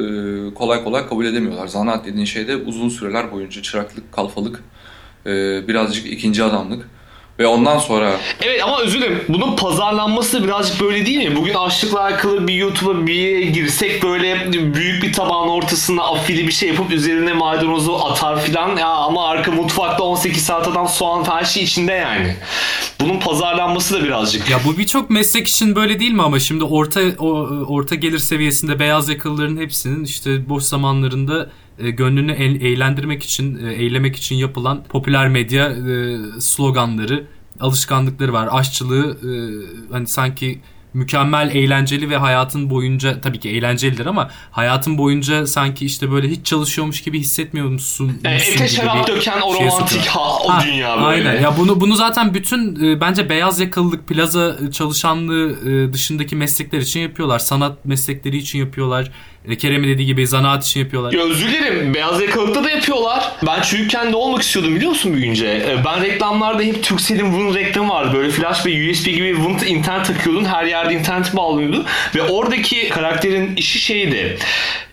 [0.54, 1.68] kolay kolay kabul edemiyorlar.
[1.68, 4.64] Zanaat dediğin şey de uzun süreler boyunca çıraklık, kalfalık,
[5.26, 5.30] e,
[5.68, 6.89] birazcık ikinci adamlık.
[7.39, 8.17] Ve ondan sonra...
[8.41, 9.23] Evet ama özür dilerim.
[9.29, 11.36] Bunun pazarlanması birazcık böyle değil mi?
[11.36, 16.51] Bugün açlıkla alakalı bir YouTube'a bir yere girsek böyle büyük bir tabağın ortasına afili bir
[16.51, 18.77] şey yapıp üzerine maydanozu atar filan.
[18.77, 22.36] Ya ama arka mutfakta 18 saat adam soğan her şey içinde yani.
[22.99, 24.49] Bunun pazarlanması da birazcık.
[24.49, 27.01] Ya bu birçok meslek için böyle değil mi ama şimdi orta
[27.67, 31.49] orta gelir seviyesinde beyaz yakalıların hepsinin işte boş zamanlarında
[31.89, 37.27] gönlünü eğlendirmek için, e, eylemek için yapılan popüler medya e, sloganları,
[37.59, 38.49] alışkanlıkları var.
[38.51, 39.17] Aşçılığı
[39.91, 40.61] hani sanki
[40.93, 46.45] mükemmel eğlenceli ve hayatın boyunca tabii ki eğlencelidir ama hayatın boyunca sanki işte böyle hiç
[46.45, 48.21] çalışıyormuş gibi hissetmiyor musun?
[48.25, 51.05] E, ete şarap döken o şey romantik ha, o ha, dünya böyle.
[51.05, 51.41] Aynen.
[51.41, 56.99] Ya bunu bunu zaten bütün e, bence beyaz yakalılık, plaza çalışanlığı e, dışındaki meslekler için
[56.99, 57.39] yapıyorlar.
[57.39, 59.11] Sanat meslekleri için yapıyorlar.
[59.50, 61.14] E, Kerem'in dediği gibi zanaat için yapıyorlar.
[61.14, 61.94] Ya özür dilerim.
[61.94, 63.32] Beyaz yakalıkta da yapıyorlar.
[63.46, 65.48] Ben çocukken de olmak istiyordum biliyor musun büyüyünce?
[65.48, 68.18] E, ben reklamlarda hep Turkcell'in Wun reklamı vardı.
[68.18, 70.46] Böyle flash ve USB gibi Wun internet takıyordun.
[70.46, 71.86] Her yerde internet bağlanıyordu.
[72.16, 74.38] Ve oradaki karakterin işi şeydi.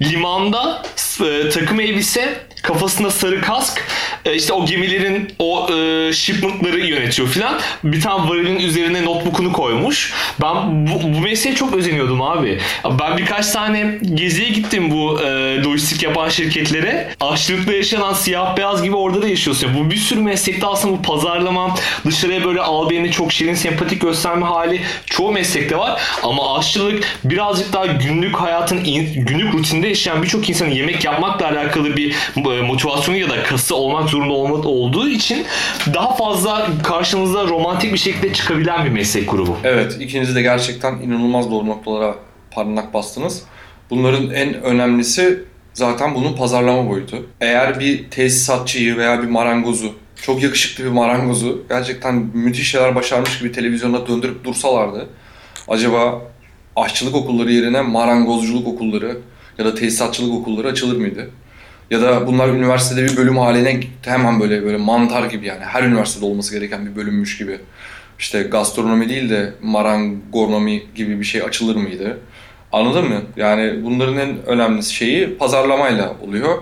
[0.03, 0.83] Limanda
[1.21, 3.83] e, takım elbise kafasında sarı kask
[4.25, 7.61] e, işte o gemilerin o e, shipmentları yönetiyor filan.
[7.85, 10.15] Bir tane varilin üzerine notebook'unu koymuş.
[10.43, 12.59] Ben bu, bu mesleğe çok özeniyordum abi.
[13.01, 17.09] Ben birkaç tane geziye gittim bu e, lojistik yapan şirketlere.
[17.21, 19.71] Aşçılıkta yaşanan siyah beyaz gibi orada da yaşıyorsun.
[19.79, 21.75] Bu bir sürü meslekte aslında bu pazarlama,
[22.07, 26.01] dışarıya böyle al beni çok şirin sempatik gösterme hali çoğu meslekte var.
[26.23, 28.85] Ama aşçılık birazcık daha günlük hayatın
[29.15, 34.09] günlük rutinde yaşayan birçok insanın yemek yapmakla alakalı bir e, motivasyonu ya da kası olmak
[34.09, 35.47] zorunda olmadığı olduğu için
[35.95, 39.57] daha fazla karşımıza romantik bir şekilde çıkabilen bir meslek grubu.
[39.65, 42.15] Evet, ikiniz de gerçekten inanılmaz doğru noktalara
[42.51, 43.43] parmak bastınız.
[43.91, 45.45] Bunların en önemlisi
[45.75, 47.27] zaten bunun pazarlama boyutu.
[47.41, 49.93] Eğer bir tesisatçıyı veya bir marangozu,
[50.23, 55.09] çok yakışıklı bir marangozu gerçekten müthiş şeyler başarmış gibi televizyonda döndürüp dursalardı
[55.69, 56.23] acaba
[56.77, 59.19] aşçılık okulları yerine marangozculuk okulları
[59.59, 61.31] ya da tesisatçılık okulları açılır mıydı?
[61.91, 66.25] Ya da bunlar üniversitede bir bölüm haline hemen böyle böyle mantar gibi yani her üniversitede
[66.25, 67.59] olması gereken bir bölümmüş gibi.
[68.19, 72.19] İşte gastronomi değil de marangonomi gibi bir şey açılır mıydı?
[72.73, 73.23] Anladın mı?
[73.37, 76.59] Yani bunların en önemli şeyi pazarlamayla oluyor.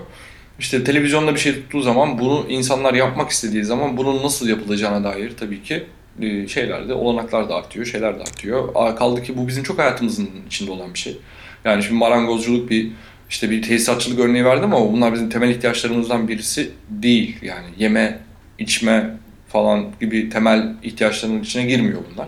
[0.59, 5.31] İşte televizyonda bir şey tuttuğu zaman bunu insanlar yapmak istediği zaman bunun nasıl yapılacağına dair
[5.39, 5.83] tabii ki
[6.21, 8.95] e, şeylerde olanaklar da artıyor, şeyler de artıyor.
[8.95, 11.17] Kaldı ki bu bizim çok hayatımızın içinde olan bir şey.
[11.65, 12.91] Yani şimdi marangozculuk bir
[13.29, 17.35] işte bir tesisatçılık örneği verdim ama bunlar bizim temel ihtiyaçlarımızdan birisi değil.
[17.41, 18.19] Yani yeme,
[18.59, 19.17] içme
[19.47, 22.27] falan gibi temel ihtiyaçlarının içine girmiyor bunlar.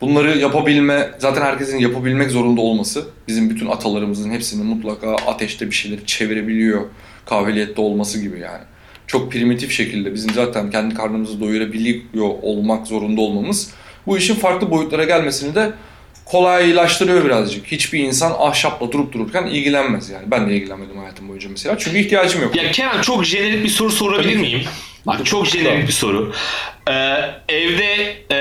[0.00, 6.06] Bunları yapabilme, zaten herkesin yapabilmek zorunda olması, bizim bütün atalarımızın hepsinin mutlaka ateşte bir şeyleri
[6.06, 6.82] çevirebiliyor
[7.26, 8.62] kabiliyette olması gibi yani.
[9.06, 13.70] Çok primitif şekilde bizim zaten kendi karnımızı doyurabiliyor olmak zorunda olmamız
[14.06, 15.72] bu işin farklı boyutlara gelmesini de
[16.30, 17.66] kolaylaştırıyor birazcık.
[17.66, 20.24] Hiçbir insan ahşapla durup dururken ilgilenmez yani.
[20.26, 21.78] Ben de ilgilenmedim hayatım boyunca mesela.
[21.78, 22.56] Çünkü ihtiyacım yok.
[22.56, 24.62] Ya Kenan çok jenerik bir soru sorabilir miyim?
[25.06, 26.32] Bak çok jenerik bir soru.
[26.88, 26.92] Ee,
[27.48, 28.36] evde e,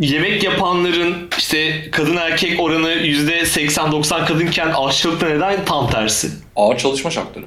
[0.00, 6.28] yemek yapanların işte kadın erkek oranı %80-90 kadınken aşçılıkta neden tam tersi?
[6.56, 7.44] Ağır çalışma şartları.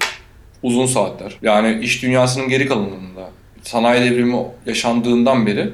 [0.63, 1.37] Uzun saatler.
[1.41, 3.29] Yani iş dünyasının geri kalanında
[3.63, 5.69] sanayi devrimi yaşandığından beri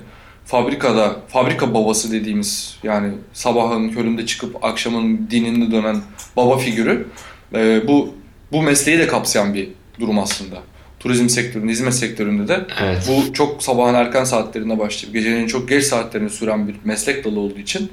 [0.46, 6.02] fabrikada, fabrika babası dediğimiz yani sabahın köründe çıkıp akşamın dininde dönen
[6.36, 7.08] baba figürü
[7.54, 8.16] e, bu
[8.52, 9.70] bu mesleği de kapsayan bir
[10.00, 10.58] durum aslında.
[11.00, 13.10] Turizm sektöründe, hizmet sektöründe de evet.
[13.10, 17.60] bu çok sabahın erken saatlerinde başlayıp gecenin çok geç saatlerini süren bir meslek dalı olduğu
[17.60, 17.92] için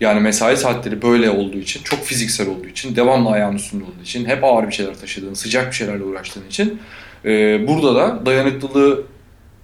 [0.00, 4.24] yani mesai saatleri böyle olduğu için, çok fiziksel olduğu için, devamlı ayağın üstünde olduğu için,
[4.24, 6.80] hep ağır bir şeyler taşıdığın, sıcak bir şeylerle uğraştığın için
[7.24, 7.30] e,
[7.68, 9.04] burada da dayanıklılığı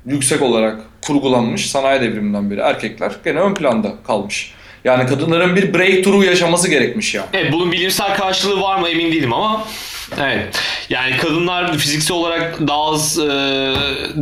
[0.08, 4.52] yüksek olarak kurgulanmış sanayi devriminden beri erkekler gene ön planda kalmış.
[4.84, 7.26] Yani kadınların bir breakthrough yaşaması gerekmiş ya.
[7.32, 9.64] Evet bunun bilimsel karşılığı var mı emin değilim ama
[10.20, 10.60] evet.
[10.90, 13.24] Yani kadınlar fiziksel olarak daha az e,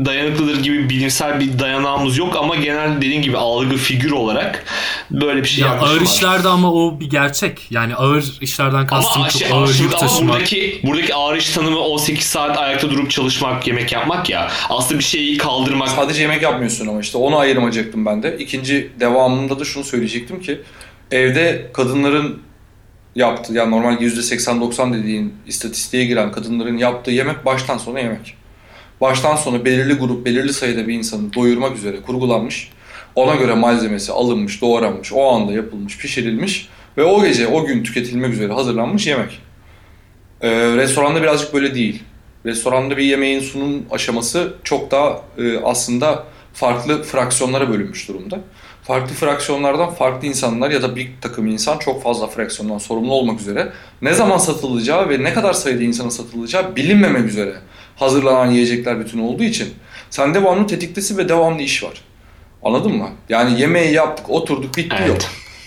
[0.05, 4.64] dayanıklıdır gibi bilimsel bir dayanağımız yok ama genel dediğin gibi algı figür olarak
[5.11, 6.01] böyle bir şey Ya ağır var.
[6.01, 7.66] işlerde ama o bir gerçek.
[7.70, 10.34] Yani ağır işlerden kastım Ama, çok şey, ağır yük taşımak.
[10.34, 14.51] buradaki, buradaki ağır iş tanımı 18 saat ayakta durup çalışmak, yemek yapmak ya.
[14.70, 15.89] Aslında bir şeyi kaldırmak.
[15.89, 18.37] Sadece yemek yapmıyorsun ama işte onu ayırmayacaktım ben de.
[18.39, 20.61] İkinci devamında da şunu söyleyecektim ki
[21.11, 22.45] evde kadınların
[23.17, 28.35] yaptığı yani normal %80-90 dediğin istatistiğe giren kadınların yaptığı yemek baştan sona yemek.
[29.01, 32.71] Baştan sona belirli grup, belirli sayıda bir insanı doyurmak üzere kurgulanmış.
[33.14, 38.33] Ona göre malzemesi alınmış, doğranmış, o anda yapılmış, pişirilmiş ve o gece, o gün tüketilmek
[38.33, 39.41] üzere hazırlanmış yemek.
[40.41, 42.03] Ee, restoranda birazcık böyle değil.
[42.47, 48.41] Restoranda bir yemeğin sunum aşaması çok daha e, aslında farklı fraksiyonlara bölünmüş durumda.
[48.87, 53.72] Farklı fraksiyonlardan farklı insanlar ya da bir takım insan çok fazla fraksiyondan sorumlu olmak üzere
[54.03, 57.55] ne zaman satılacağı ve ne kadar sayıda insana satılacağı bilinmemek üzere
[57.97, 59.74] hazırlanan yiyecekler bütün olduğu için
[60.11, 62.01] sen devamlı tetiktesi ve devamlı iş var.
[62.62, 63.09] Anladın mı?
[63.28, 65.09] Yani yemeği yaptık, oturduk, bitti Evet.
[65.09, 65.18] yok.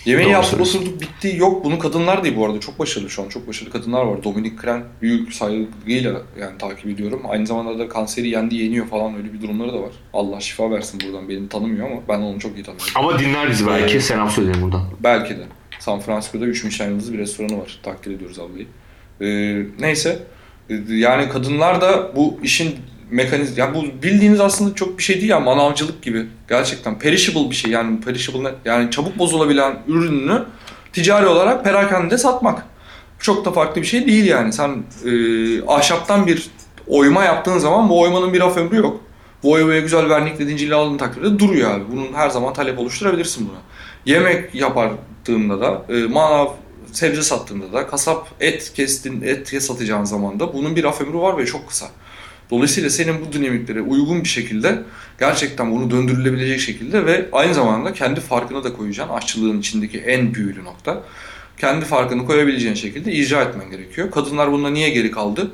[0.05, 0.79] Yemeği söylüyorsun.
[0.79, 1.65] oturduk, bitti yok.
[1.65, 2.59] Bunu kadınlar değil bu arada.
[2.59, 3.29] Çok başarılı şu an.
[3.29, 4.23] Çok başarılı kadınlar var.
[4.23, 7.21] Dominic Kren büyük saygıyla yani takip ediyorum.
[7.29, 9.91] Aynı zamanda da kanseri yendi, yeniyor falan öyle bir durumları da var.
[10.13, 11.29] Allah şifa versin buradan.
[11.29, 12.93] Beni tanımıyor ama ben onu çok iyi tanıyorum.
[12.95, 14.01] Ama dinler bizi belki.
[14.01, 14.81] Selam söyleyelim buradan.
[15.03, 15.43] Belki de.
[15.79, 17.79] San Francisco'da 3 Michelin yıldızlı bir restoranı var.
[17.83, 18.67] Takdir ediyoruz ablayı.
[19.21, 20.19] Ee, neyse.
[20.69, 22.75] Ee, Yani kadınlar da bu işin
[23.11, 23.59] mekanizm...
[23.59, 25.39] Ya bu bildiğiniz aslında çok bir şey değil ya.
[25.39, 26.27] Manavcılık gibi.
[26.49, 27.71] Gerçekten perishable bir şey.
[27.71, 28.51] Yani perishable ne?
[28.65, 30.43] Yani çabuk bozulabilen ürününü
[30.93, 32.65] ticari olarak perakende satmak.
[33.19, 34.53] Çok da farklı bir şey değil yani.
[34.53, 35.11] Sen e,
[35.67, 36.49] ahşaptan bir
[36.87, 39.01] oyma yaptığın zaman bu oymanın bir raf ömrü yok.
[39.43, 41.83] Bu oymaya güzel verniklediğin cilaladığın takdirde duruyor abi.
[41.91, 43.57] Bunun her zaman talep oluşturabilirsin buna.
[44.05, 46.47] Yemek yapardığında da, e, manav
[46.91, 51.37] sebze sattığında da, kasap et kestin, et satacağın zaman da bunun bir raf ömrü var
[51.37, 51.85] ve çok kısa.
[52.49, 54.83] Dolayısıyla senin bu dinamiklere uygun bir şekilde
[55.19, 59.13] gerçekten bunu döndürülebilecek şekilde ve aynı zamanda kendi farkını da koyacaksın.
[59.13, 61.03] Aşçılığın içindeki en büyülü nokta.
[61.57, 64.11] Kendi farkını koyabileceğin şekilde icra etmen gerekiyor.
[64.11, 65.51] Kadınlar bunda niye geri kaldı?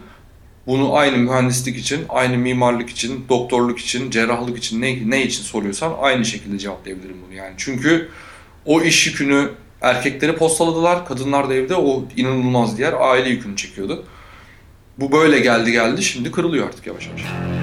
[0.67, 5.93] Bunu aynı mühendislik için, aynı mimarlık için, doktorluk için, cerrahlık için ne, ne için soruyorsan
[6.01, 7.53] aynı şekilde cevaplayabilirim bunu yani.
[7.57, 8.09] Çünkü
[8.65, 9.49] o iş yükünü
[9.81, 14.05] erkekleri postaladılar, kadınlar da evde o inanılmaz diğer aile yükünü çekiyordu.
[14.97, 17.21] Bu böyle geldi geldi şimdi kırılıyor artık yavaş yavaş.
[17.21, 17.55] Hı.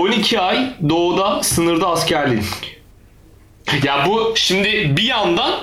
[0.00, 2.44] 12 ay doğuda sınırda askerliğin.
[3.84, 5.60] Ya bu şimdi bir yandan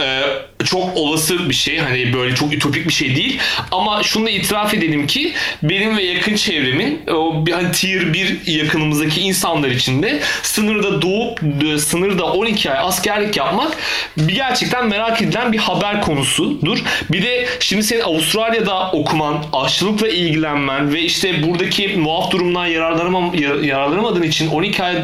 [0.00, 0.22] e,
[0.64, 3.38] çok olası bir şey hani böyle çok ütopik bir şey değil
[3.70, 5.32] ama şunu da itiraf edelim ki
[5.62, 11.40] benim ve yakın çevremin o bir hani tier 1 yakınımızdaki insanlar için de sınırda doğup
[11.74, 13.76] e, sınırda 12 ay askerlik yapmak
[14.16, 16.78] bir gerçekten merak edilen bir haber konusudur.
[17.12, 23.58] Bir de şimdi senin Avustralya'da okuman, aşçılıkla ilgilenmen ve işte buradaki muaf durumdan yararlanamam, yar-
[23.60, 24.96] yararlanamadığın için 12 ay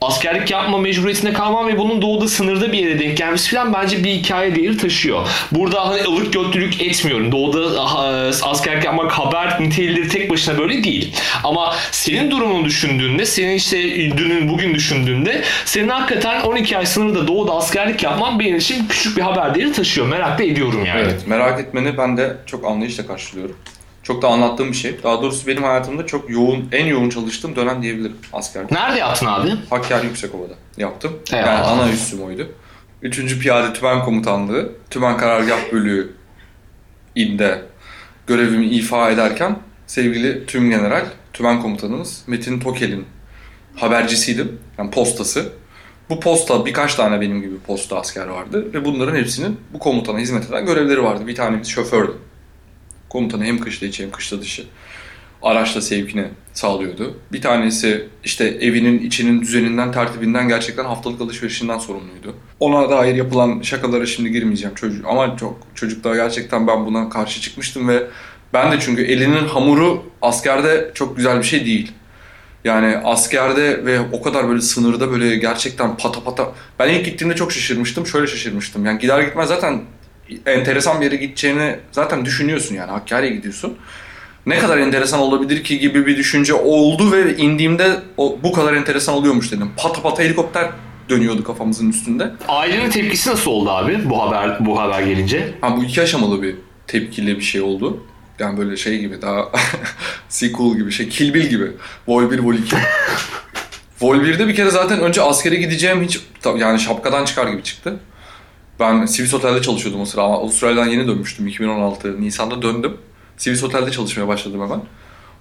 [0.00, 4.10] askerlik yapma mecburiyetinde kalman ve bunun doğuda sınırda bir yere denk gelmesi falan bence bir
[4.10, 5.28] hikaye değeri taşıyor.
[5.52, 7.32] Burada hani ılık götlülük etmiyorum.
[7.32, 7.84] Doğuda
[8.42, 11.16] askerlik yapmak haber niteliği tek başına böyle değil.
[11.44, 13.78] Ama senin durumunu düşündüğünde, senin işte
[14.16, 19.22] dünün bugün düşündüğünde senin hakikaten 12 ay sınırda doğuda askerlik yapman benim için küçük bir
[19.22, 20.06] haber değeri taşıyor.
[20.06, 21.00] Merak da ediyorum yani.
[21.00, 23.56] Evet, merak etmeni ben de çok anlayışla karşılıyorum.
[24.02, 25.02] Çok da anlattığım bir şey.
[25.02, 28.74] Daha doğrusu benim hayatımda çok yoğun, en yoğun çalıştığım dönem diyebilirim askerde.
[28.74, 29.50] Nerede yaptın abi?
[29.70, 31.12] Hakkari Yüksekova'da yaptım.
[31.32, 31.46] Eyvallah.
[31.46, 32.48] Yani ana üssüm oydu.
[33.02, 36.12] Üçüncü Piyade Tümen Komutanlığı, Tümen Karargah Bölüğü
[37.14, 37.62] inde
[38.26, 43.06] görevimi ifa ederken sevgili Tüm General, Tümen Komutanımız Metin Tokel'in
[43.76, 44.58] habercisiydim.
[44.78, 45.52] Yani postası.
[46.10, 50.50] Bu posta birkaç tane benim gibi posta asker vardı ve bunların hepsinin bu komutana hizmet
[50.50, 51.26] eden görevleri vardı.
[51.26, 52.12] Bir tanemiz şofördü.
[53.08, 54.66] Komutanı hem kışla içi hem kışla dışı
[55.42, 57.16] araçla sevkini sağlıyordu.
[57.32, 62.34] Bir tanesi işte evinin içinin düzeninden, tertibinden gerçekten haftalık alışverişinden sorumluydu.
[62.60, 67.88] Ona dair yapılan şakalara şimdi girmeyeceğim çocuk ama çok çocukluğa gerçekten ben buna karşı çıkmıştım
[67.88, 68.02] ve
[68.52, 71.92] ben de çünkü elinin hamuru askerde çok güzel bir şey değil.
[72.64, 76.52] Yani askerde ve o kadar böyle sınırda böyle gerçekten pata pata.
[76.78, 78.06] Ben ilk gittiğimde çok şaşırmıştım.
[78.06, 78.86] Şöyle şaşırmıştım.
[78.86, 79.82] Yani gider gitmez zaten
[80.46, 82.90] enteresan bir yere gideceğini zaten düşünüyorsun yani.
[82.90, 83.78] Hakkari'ye gidiyorsun.
[84.46, 89.14] Ne kadar enteresan olabilir ki gibi bir düşünce oldu ve indiğimde o, bu kadar enteresan
[89.14, 89.70] oluyormuş dedim.
[89.76, 90.70] Pata pata helikopter
[91.08, 92.32] dönüyordu kafamızın üstünde.
[92.48, 95.54] Ailenin tepkisi nasıl oldu abi bu haber bu haber gelince?
[95.60, 98.04] Ha, bu iki aşamalı bir tepkili bir şey oldu.
[98.38, 99.48] Yani böyle şey gibi daha
[100.28, 101.72] sequel gibi şey Kill Bill gibi.
[102.08, 102.76] Vol 1 Vol 2.
[104.00, 106.20] Vol 1'de bir kere zaten önce askere gideceğim hiç
[106.58, 107.96] yani şapkadan çıkar gibi çıktı.
[108.80, 112.96] Ben Sivis Otel'de çalışıyordum o sıra ama Avustralya'dan yeni dönmüştüm 2016 Nisan'da döndüm.
[113.36, 114.80] Sivis Otel'de çalışmaya başladım hemen.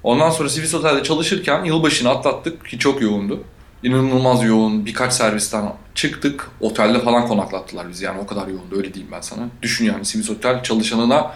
[0.03, 3.43] Ondan sonra Sivis Otel'de çalışırken yılbaşını atlattık ki çok yoğundu.
[3.83, 6.47] İnanılmaz yoğun birkaç servisten çıktık.
[6.59, 9.41] Otelde falan konaklattılar bizi yani o kadar yoğundu öyle diyeyim ben sana.
[9.61, 11.31] Düşün yani Sivis Otel çalışanına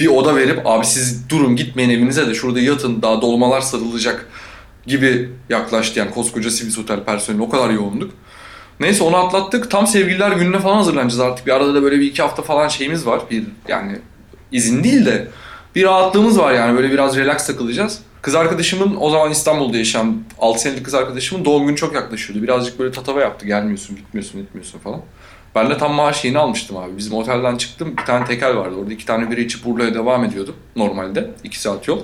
[0.00, 4.28] bir oda verip abi siz durun gitmeyin evinize de şurada yatın daha dolmalar sarılacak
[4.86, 8.10] gibi yaklaştı yani koskoca Sivis Otel personeli o kadar yoğunduk.
[8.80, 9.70] Neyse onu atlattık.
[9.70, 11.46] Tam sevgililer gününe falan hazırlanacağız artık.
[11.46, 13.20] Bir arada da böyle bir iki hafta falan şeyimiz var.
[13.30, 13.98] Bir yani
[14.52, 15.28] izin değil de
[15.74, 18.00] bir rahatlığımız var yani böyle biraz relax takılacağız.
[18.22, 22.42] Kız arkadaşımın o zaman İstanbul'da yaşayan 6 senelik kız arkadaşımın doğum günü çok yaklaşıyordu.
[22.42, 23.46] Birazcık böyle tatava yaptı.
[23.46, 25.00] Gelmiyorsun, gitmiyorsun, gitmiyorsun falan.
[25.54, 26.96] Ben de tam maaş yeni almıştım abi.
[26.96, 27.96] Bizim otelden çıktım.
[27.96, 28.74] Bir tane tekel vardı.
[28.80, 31.30] Orada iki tane biri içip Urla'ya devam ediyordum normalde.
[31.44, 32.00] 2 saat yol.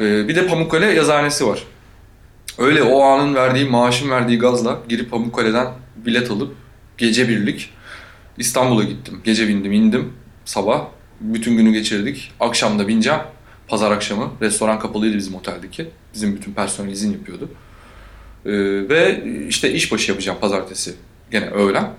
[0.00, 1.62] Ee, bir de Pamukkale yazıhanesi var.
[2.58, 6.54] Öyle o anın verdiği, maaşın verdiği gazla girip Pamukkale'den bilet alıp
[6.98, 7.70] gece birlik
[8.38, 9.20] İstanbul'a gittim.
[9.24, 10.12] Gece bindim, indim
[10.44, 10.84] sabah.
[11.22, 12.32] Bütün günü geçirdik.
[12.40, 13.20] Akşam da bineceğim.
[13.68, 14.30] Pazar akşamı.
[14.40, 15.90] Restoran kapalıydı bizim oteldeki.
[16.14, 17.48] Bizim bütün personel izin yapıyordu.
[18.46, 18.50] Ee,
[18.88, 20.94] ve işte işbaşı yapacağım pazartesi.
[21.30, 21.90] Gene öğlen.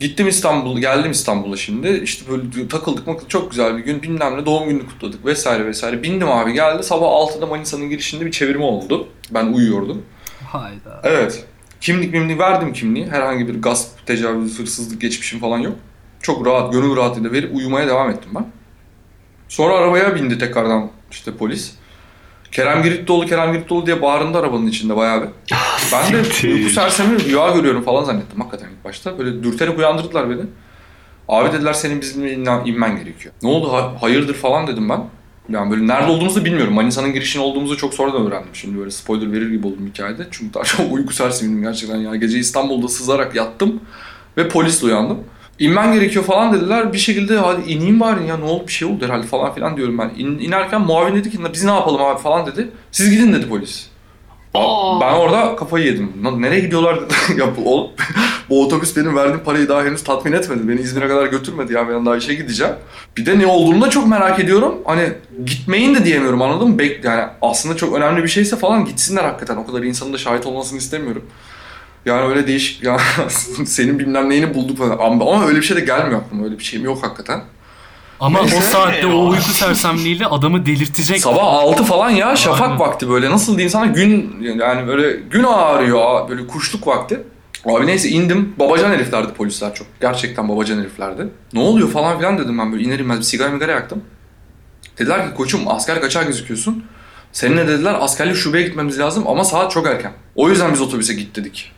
[0.00, 1.88] Gittim İstanbul, geldim İstanbul'a şimdi.
[1.88, 4.02] İşte böyle takıldık makıldık çok güzel bir gün.
[4.02, 6.02] Bilmem ne doğum gününü kutladık vesaire vesaire.
[6.02, 6.82] Bindim abi geldi.
[6.82, 9.08] Sabah 6'da Manisa'nın girişinde bir çevirme oldu.
[9.30, 10.02] Ben uyuyordum.
[10.46, 11.00] Hayda.
[11.04, 11.44] Evet.
[11.80, 13.06] Kimlik mimlik verdim kimliği.
[13.06, 15.76] Herhangi bir gasp, tecavüz, hırsızlık geçmişim falan yok.
[16.22, 18.46] Çok rahat, gönül rahatlığıyla verip uyumaya devam ettim ben.
[19.48, 21.72] Sonra arabaya bindi tekrardan işte polis.
[22.52, 25.28] Kerem Girittoğlu, Kerem Girittoğlu diye bağırındı arabanın içinde bayağı bir.
[25.92, 26.16] Ben de
[26.54, 29.18] uyku sersemi rüya görüyorum falan zannettim hakikaten ilk başta.
[29.18, 30.40] Böyle dürterek uyandırdılar beni.
[31.28, 33.34] Abi dediler senin bizimle inmen- gerekiyor.
[33.42, 35.04] Ne oldu ha- hayırdır falan dedim ben.
[35.48, 36.74] Yani böyle nerede olduğumuzu bilmiyorum.
[36.74, 38.50] Manisa'nın girişinde olduğumuzu çok sonradan öğrendim.
[38.54, 40.26] Şimdi böyle spoiler verir gibi oldum hikayede.
[40.30, 42.16] Çünkü daha çok uyku sersemiydim gerçekten ya.
[42.16, 43.80] Gece İstanbul'da sızarak yattım
[44.36, 45.18] ve polisle uyandım.
[45.60, 46.92] İnmen gerekiyor falan dediler.
[46.92, 49.98] Bir şekilde hadi ineyim bari ya ne oldu bir şey oldu herhalde falan filan diyorum
[49.98, 50.10] ben.
[50.16, 52.68] İn, inerken muavin dedi ki biz ne yapalım abi falan dedi.
[52.92, 53.86] Siz gidin dedi polis.
[54.54, 55.00] Aa.
[55.00, 56.12] Ben orada kafayı yedim.
[56.24, 56.98] Lan Nereye gidiyorlar
[57.38, 57.90] ya bu, o-
[58.50, 60.68] bu otobüs benim verdiğim parayı daha henüz tatmin etmedi.
[60.68, 62.74] Beni İzmir'e kadar götürmedi ya ben daha işe gideceğim.
[63.16, 64.74] Bir de ne olduğunu da çok merak ediyorum.
[64.84, 65.08] Hani
[65.46, 66.78] gitmeyin de diyemiyorum anladın mı?
[66.78, 69.56] Bek yani aslında çok önemli bir şeyse falan gitsinler hakikaten.
[69.56, 71.22] O kadar insanın da şahit olmasını istemiyorum.
[72.06, 72.98] Yani öyle değişik ya
[73.66, 74.98] senin bilmem neyini bulduk falan.
[74.98, 76.44] Ama öyle bir şey de gelmiyor aklıma.
[76.44, 77.42] Öyle bir şeyim yok hakikaten.
[78.20, 78.56] Ama Neyse.
[78.56, 81.20] o saatte o uyku sersemliğiyle adamı delirtecek.
[81.20, 82.78] Sabah 6 falan ya şafak Aynen.
[82.78, 87.20] vakti böyle nasıl diyeyim sana gün yani böyle gün ağrıyor böyle kuşluk vakti.
[87.64, 91.28] Abi neyse indim babacan heriflerdi polisler çok gerçekten babacan heriflerdi.
[91.52, 94.02] Ne oluyor falan filan dedim ben böyle inerim ben bir sigara migara yaktım.
[94.98, 96.84] Dediler ki koçum asker kaçar gözüküyorsun.
[97.32, 100.12] Seninle dediler askerlik şubeye gitmemiz lazım ama saat çok erken.
[100.34, 101.72] O yüzden biz otobüse git dedik.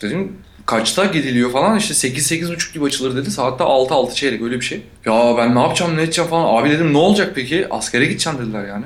[0.00, 0.32] Dedim
[0.66, 3.30] kaçta gidiliyor falan işte 8-8.30 gibi açılır dedi.
[3.30, 4.80] Saatte 6-6 çeyrek öyle bir şey.
[5.04, 6.62] Ya ben ne yapacağım ne edeceğim falan.
[6.62, 7.66] Abi dedim ne olacak peki?
[7.70, 8.84] Askere gideceğim dediler yani.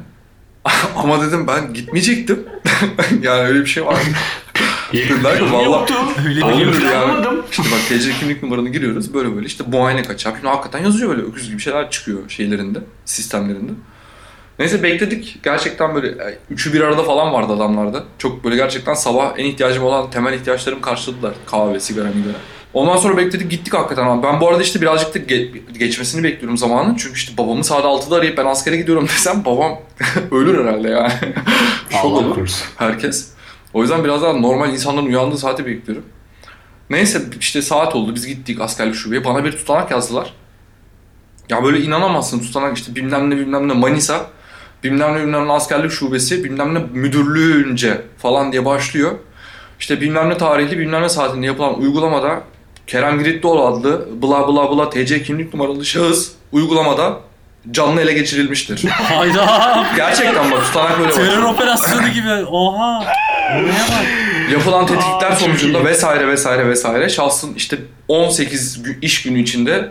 [0.96, 2.46] Ama dedim ben gitmeyecektim.
[3.22, 3.96] yani öyle bir şey var.
[4.92, 5.86] Dediler ki valla
[6.44, 7.26] olur yani.
[7.50, 10.36] İşte bak TC kimlik numaranı giriyoruz böyle böyle işte muayene kaçak.
[10.36, 13.72] Şimdi hakikaten yazıyor böyle öküz gibi şeyler çıkıyor şeylerinde, sistemlerinde.
[14.62, 15.38] Neyse bekledik.
[15.42, 18.04] Gerçekten böyle e, üçü bir arada falan vardı adamlarda.
[18.18, 21.34] Çok böyle gerçekten sabah en ihtiyacım olan temel ihtiyaçlarımı karşıladılar.
[21.46, 22.36] Kahve, sigara, migara.
[22.74, 24.22] Ondan sonra bekledik gittik hakikaten.
[24.22, 26.94] Ben bu arada işte birazcık da ge- geçmesini bekliyorum zamanın.
[26.94, 29.78] Çünkü işte babamı saat 6'da arayıp ben askere gidiyorum desem babam
[30.30, 31.12] ölür herhalde yani.
[31.90, 33.30] Şok olur herkes.
[33.74, 36.04] O yüzden biraz daha normal insanların uyandığı saati bekliyorum.
[36.90, 39.24] Neyse işte saat oldu biz gittik askerlik şubeye.
[39.24, 40.34] Bana bir tutanak yazdılar.
[41.48, 44.26] Ya böyle inanamazsın tutanak işte bilmem ne bilmem ne Manisa.
[44.84, 49.12] Bilmem ne bilmem ne askerlik şubesi bilmem ne müdürlüğünce falan diye başlıyor.
[49.80, 52.40] İşte bilmem ne tarihli bilmem ne saatinde yapılan uygulamada
[52.86, 57.16] Kerem Girittoğlu adlı bla bla bla TC kimlik numaralı şahıs uygulamada
[57.70, 58.84] canlı ele geçirilmiştir.
[58.90, 59.84] Hayda.
[59.96, 61.42] Gerçekten bak tutanak böyle Terör başlıyor.
[61.54, 62.30] operasyonu gibi.
[62.50, 63.04] Oha.
[63.58, 64.06] Buraya bak.
[64.52, 67.78] Yapılan tetkikler sonucunda vesaire vesaire vesaire şahsın işte
[68.08, 69.90] 18 gü- iş günü içinde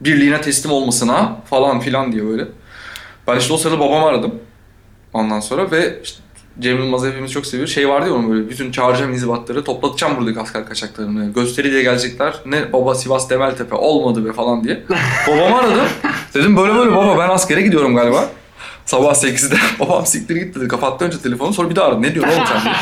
[0.00, 2.44] birliğine teslim olmasına falan filan diye böyle.
[3.26, 4.34] Ben işte o sırada babamı aradım.
[5.12, 6.18] Ondan sonra ve işte
[6.60, 7.68] Cem Yılmaz hepimiz çok seviyor.
[7.68, 11.32] Şey vardı ya onun böyle bütün çağıracağım inzibatları toplatacağım buradaki asker kaçaklarını.
[11.32, 12.34] Gösteri diye gelecekler.
[12.46, 14.82] Ne baba Sivas Demeltepe olmadı be falan diye.
[15.28, 15.86] Babamı aradım.
[16.34, 18.28] Dedim böyle böyle baba ben askere gidiyorum galiba.
[18.84, 20.68] Sabah 8'de babam siktir git dedi.
[20.68, 22.02] Kapattı önce telefonu sonra bir daha aradı.
[22.02, 22.72] Ne diyorsun oğlum sen?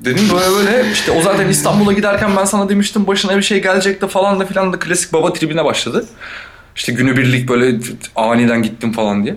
[0.00, 4.02] Dedim böyle böyle işte o zaten İstanbul'a giderken ben sana demiştim başına bir şey gelecek
[4.02, 6.06] de falan da filan da klasik baba tribine başladı.
[6.76, 7.78] İşte günübirlik böyle
[8.16, 9.36] aniden gittim falan diye.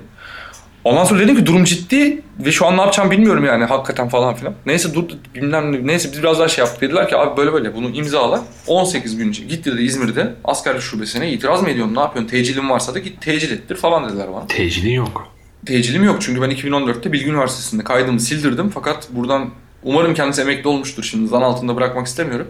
[0.83, 4.35] Ondan sonra dedim ki durum ciddi ve şu an ne yapacağım bilmiyorum yani hakikaten falan
[4.35, 4.53] filan.
[4.65, 5.03] Neyse dur
[5.35, 5.87] bilmem ne.
[5.87, 6.81] Neyse biz biraz daha şey yaptık.
[6.81, 8.43] Dediler ki abi böyle böyle bunu imzala.
[8.67, 12.99] 18 gün gitti dedi İzmir'de askerlik şubesine itiraz mı ediyorsun ne yapıyorsun tecilin varsa da
[12.99, 14.47] git tecil ettir falan dediler bana.
[14.47, 15.27] Tecilin yok.
[15.65, 19.49] Tecilim yok çünkü ben 2014'te Bilgi Üniversitesi'nde kaydımı sildirdim fakat buradan
[19.83, 22.47] umarım kendisi emekli olmuştur şimdi zan altında bırakmak istemiyorum.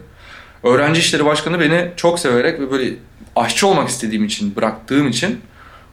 [0.66, 2.94] Öğrenci İşleri Başkanı beni çok severek ve böyle
[3.36, 5.42] aşçı olmak istediğim için bıraktığım için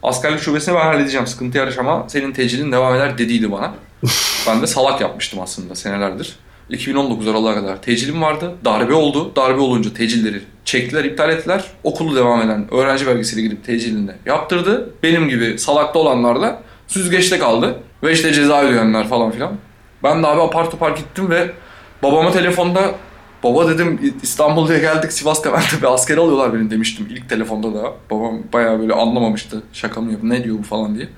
[0.03, 3.73] askerlik şubesini ben halledeceğim sıkıntı yaşama senin tecilin devam eder dediydi bana.
[4.47, 6.35] ben de salak yapmıştım aslında senelerdir.
[6.69, 8.55] 2019 Aralık'a kadar tecilim vardı.
[8.65, 9.35] Darbe oldu.
[9.35, 11.63] Darbe olunca tecilleri çektiler, iptal ettiler.
[11.83, 14.89] Okulu devam eden öğrenci vergisiyle gidip tecilini yaptırdı.
[15.03, 17.75] Benim gibi salakta olanlar da süzgeçte kaldı.
[18.03, 19.51] Ve işte ceza ödeyenler falan filan.
[20.03, 21.51] Ben de abi apar topar gittim ve
[22.03, 22.91] babama telefonda
[23.43, 27.93] Baba dedim İstanbul'ya geldik Sivas Temeltepe asker alıyorlar beni demiştim ilk telefonda da.
[28.11, 31.09] Babam bayağı böyle anlamamıştı şaka mı yapıyor ne diyor bu falan diye.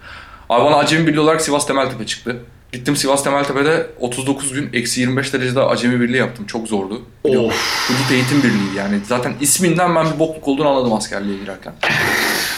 [0.50, 2.38] Abi bana acemi birliği olarak Sivas Temeltepe çıktı.
[2.72, 6.46] Gittim Sivas Temeltepe'de 39 gün eksi 25 derecede acemi birliği yaptım.
[6.46, 7.02] Çok zordu.
[7.24, 7.88] Of.
[7.88, 9.00] Hudut Eğitim Birliği yani.
[9.04, 11.74] Zaten isminden ben bir bokluk olduğunu anladım askerliğe girerken.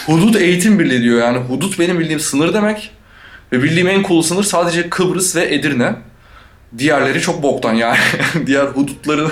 [0.06, 1.38] Hudut Eğitim Birliği diyor yani.
[1.38, 2.90] Hudut benim bildiğim sınır demek.
[3.52, 5.94] Ve bildiğim en cool sınır sadece Kıbrıs ve Edirne.
[6.78, 7.98] Diğerleri çok boktan yani.
[8.46, 9.28] Diğer hudutları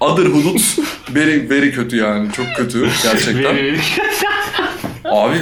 [0.00, 0.76] adır hudut
[1.14, 2.32] very, very kötü yani.
[2.32, 3.56] Çok kötü gerçekten.
[5.04, 5.36] Abi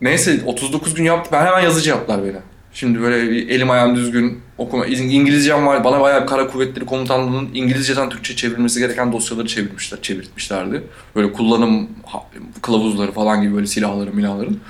[0.00, 1.30] neyse 39 gün yaptı.
[1.32, 2.36] Ben hemen yazıcı yaptılar beni.
[2.72, 4.86] Şimdi böyle bir elim ayağım düzgün okuma.
[4.86, 5.84] İngilizcem var.
[5.84, 10.82] Bana bayağı bir kara kuvvetleri komutanlığının İngilizceden Türkçe çevrilmesi gereken dosyaları çevirmişler, çevirtmişlerdi.
[11.16, 11.88] Böyle kullanım
[12.62, 14.60] kılavuzları falan gibi böyle silahları milahların.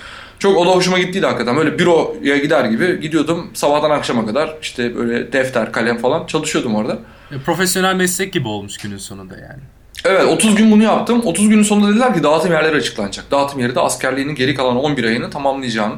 [0.40, 1.56] Çok o da hoşuma gittiydi hakikaten.
[1.56, 6.98] Böyle büroya gider gibi gidiyordum sabahtan akşama kadar işte böyle defter, kalem falan çalışıyordum orada.
[7.32, 9.62] E, profesyonel meslek gibi olmuş günün sonunda yani.
[10.04, 11.22] Evet 30 gün bunu yaptım.
[11.24, 13.30] 30 günün sonunda dediler ki dağıtım yerleri açıklanacak.
[13.30, 15.94] Dağıtım yeri de askerliğinin geri kalan 11 ayını tamamlayacağın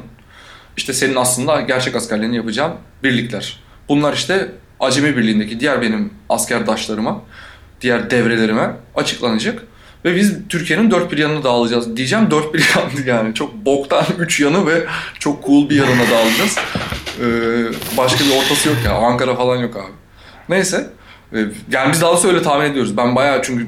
[0.77, 2.73] işte senin aslında gerçek askerliğini yapacağın
[3.03, 3.59] birlikler.
[3.89, 7.21] Bunlar işte Acemi Birliği'ndeki diğer benim askerdaşlarıma,
[7.81, 9.63] diğer devrelerime açıklanacak.
[10.05, 11.97] Ve biz Türkiye'nin dört bir yanına dağılacağız.
[11.97, 13.33] Diyeceğim dört bir yanı yani.
[13.33, 14.85] Çok boktan üç yanı ve
[15.19, 16.57] çok cool bir yanına dağılacağız.
[17.21, 18.93] Ee, başka bir ortası yok ya.
[18.93, 19.91] Ankara falan yok abi.
[20.49, 20.89] Neyse.
[21.33, 21.37] Ee,
[21.71, 22.97] yani biz daha öyle tahmin ediyoruz.
[22.97, 23.67] Ben bayağı çünkü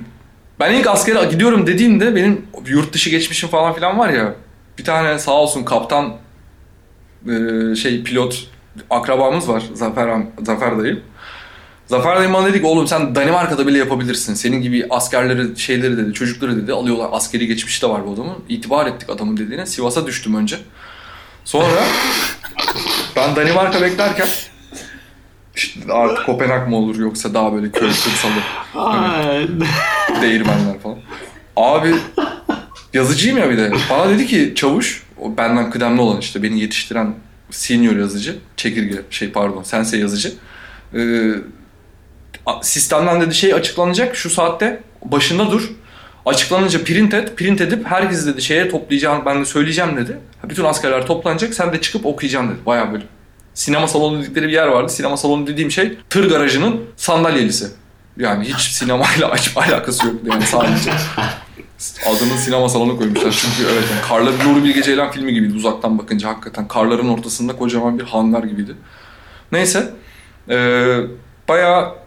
[0.59, 4.33] ben ilk askere gidiyorum dediğimde benim yurt dışı geçmişim falan filan var ya.
[4.77, 6.13] Bir tane sağ olsun kaptan
[7.27, 8.47] e, şey pilot
[8.89, 9.63] akrabamız var.
[9.73, 11.01] Zafer, Zafer dayı.
[11.87, 14.33] Zafer dayı bana dedi ki oğlum sen Danimarka'da bile yapabilirsin.
[14.33, 17.09] Senin gibi askerleri şeyleri dedi çocukları dedi alıyorlar.
[17.11, 18.37] Askeri geçmişi de var bu adamın.
[18.49, 19.65] İtibar ettik adamın dediğine.
[19.65, 20.57] Sivas'a düştüm önce.
[21.45, 21.67] Sonra
[23.15, 24.27] ben Danimarka beklerken
[25.55, 28.31] işte artık Kopenhag mı olur yoksa daha böyle köy kırsalı.
[28.73, 29.47] Hani,
[30.21, 30.97] değirmenler falan.
[31.55, 31.95] Abi
[32.93, 33.71] yazıcıyım ya bir de.
[33.89, 37.15] Bana dedi ki çavuş o benden kıdemli olan işte beni yetiştiren
[37.49, 40.33] senior yazıcı, çekirge şey pardon sense yazıcı.
[40.93, 41.31] Ee,
[42.61, 45.71] sistemden dedi şey açıklanacak şu saatte başında dur.
[46.25, 47.37] Açıklanınca print et.
[47.37, 50.17] Print edip herkes dedi şeye toplayacağım ben de söyleyeceğim dedi.
[50.43, 52.59] Bütün askerler toplanacak sen de çıkıp okuyacaksın dedi.
[52.65, 53.03] Bayağı böyle.
[53.53, 54.91] Sinema salonu dedikleri bir yer vardı.
[54.91, 57.67] Sinema salonu dediğim şey tır garajının sandalyelisi.
[58.17, 60.91] Yani hiç sinemayla açıp alakası yoktu yani sadece.
[62.07, 66.29] Adını sinema salonu koymuşlar çünkü evet yani Karların Nuri Bilge Ceylan filmi gibiydi uzaktan bakınca
[66.29, 66.67] hakikaten.
[66.67, 68.75] Karların ortasında kocaman bir hangar gibiydi.
[69.51, 69.93] Neyse.
[70.49, 70.97] Ee,
[71.49, 72.04] bayağı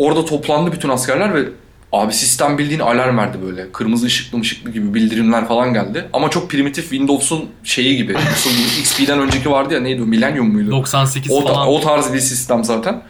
[0.00, 1.48] orada toplandı bütün askerler ve
[1.92, 3.72] abi sistem bildiğin alarm verdi böyle.
[3.72, 6.08] Kırmızı ışıklı ışıklı gibi bildirimler falan geldi.
[6.12, 8.12] Ama çok primitif Windows'un şeyi gibi.
[8.80, 10.70] XP'den önceki vardı ya neydi o Millennium muydu?
[10.70, 11.68] 98 o, falan.
[11.68, 13.02] O tarz bir sistem zaten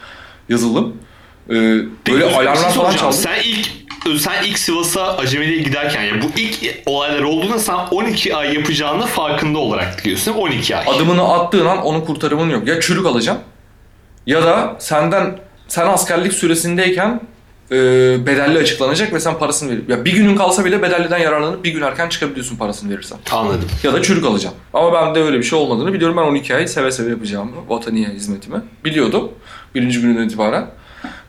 [0.48, 0.96] yazılım.
[1.48, 1.52] Ee,
[2.10, 3.16] böyle alarmlar falan çaldı.
[3.16, 3.68] Sen ilk
[4.20, 9.58] sen ilk Sivas'a acemiliğe giderken ya bu ilk olaylar olduğunda sen 12 ay yapacağını farkında
[9.58, 10.32] olarak gidiyorsun.
[10.32, 10.84] 12 ay.
[10.96, 12.68] Adımını attığın an onun kurtarımın yok.
[12.68, 13.38] Ya çürük alacağım
[14.26, 15.38] ya da senden
[15.70, 17.20] sen askerlik süresindeyken
[17.70, 17.76] e,
[18.26, 21.82] bedelli açıklanacak ve sen parasını verip ya bir günün kalsa bile bedelliden yararlanıp bir gün
[21.82, 23.18] erken çıkabiliyorsun parasını verirsen.
[23.32, 23.68] Anladım.
[23.82, 24.54] Ya da çürük alacağım.
[24.72, 26.16] Ama ben de öyle bir şey olmadığını biliyorum.
[26.16, 29.30] Ben 12 ay seve seve yapacağımı, vataniye hizmetimi biliyordum
[29.74, 30.66] birinci günden itibaren.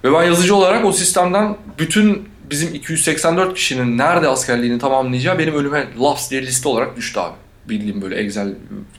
[0.03, 5.87] Ve ben yazıcı olarak o sistemden bütün bizim 284 kişinin nerede askerliğini tamamlayacağı benim önüme
[6.01, 7.35] laps diye liste olarak düştü abi.
[7.69, 8.53] Bildiğim böyle Excel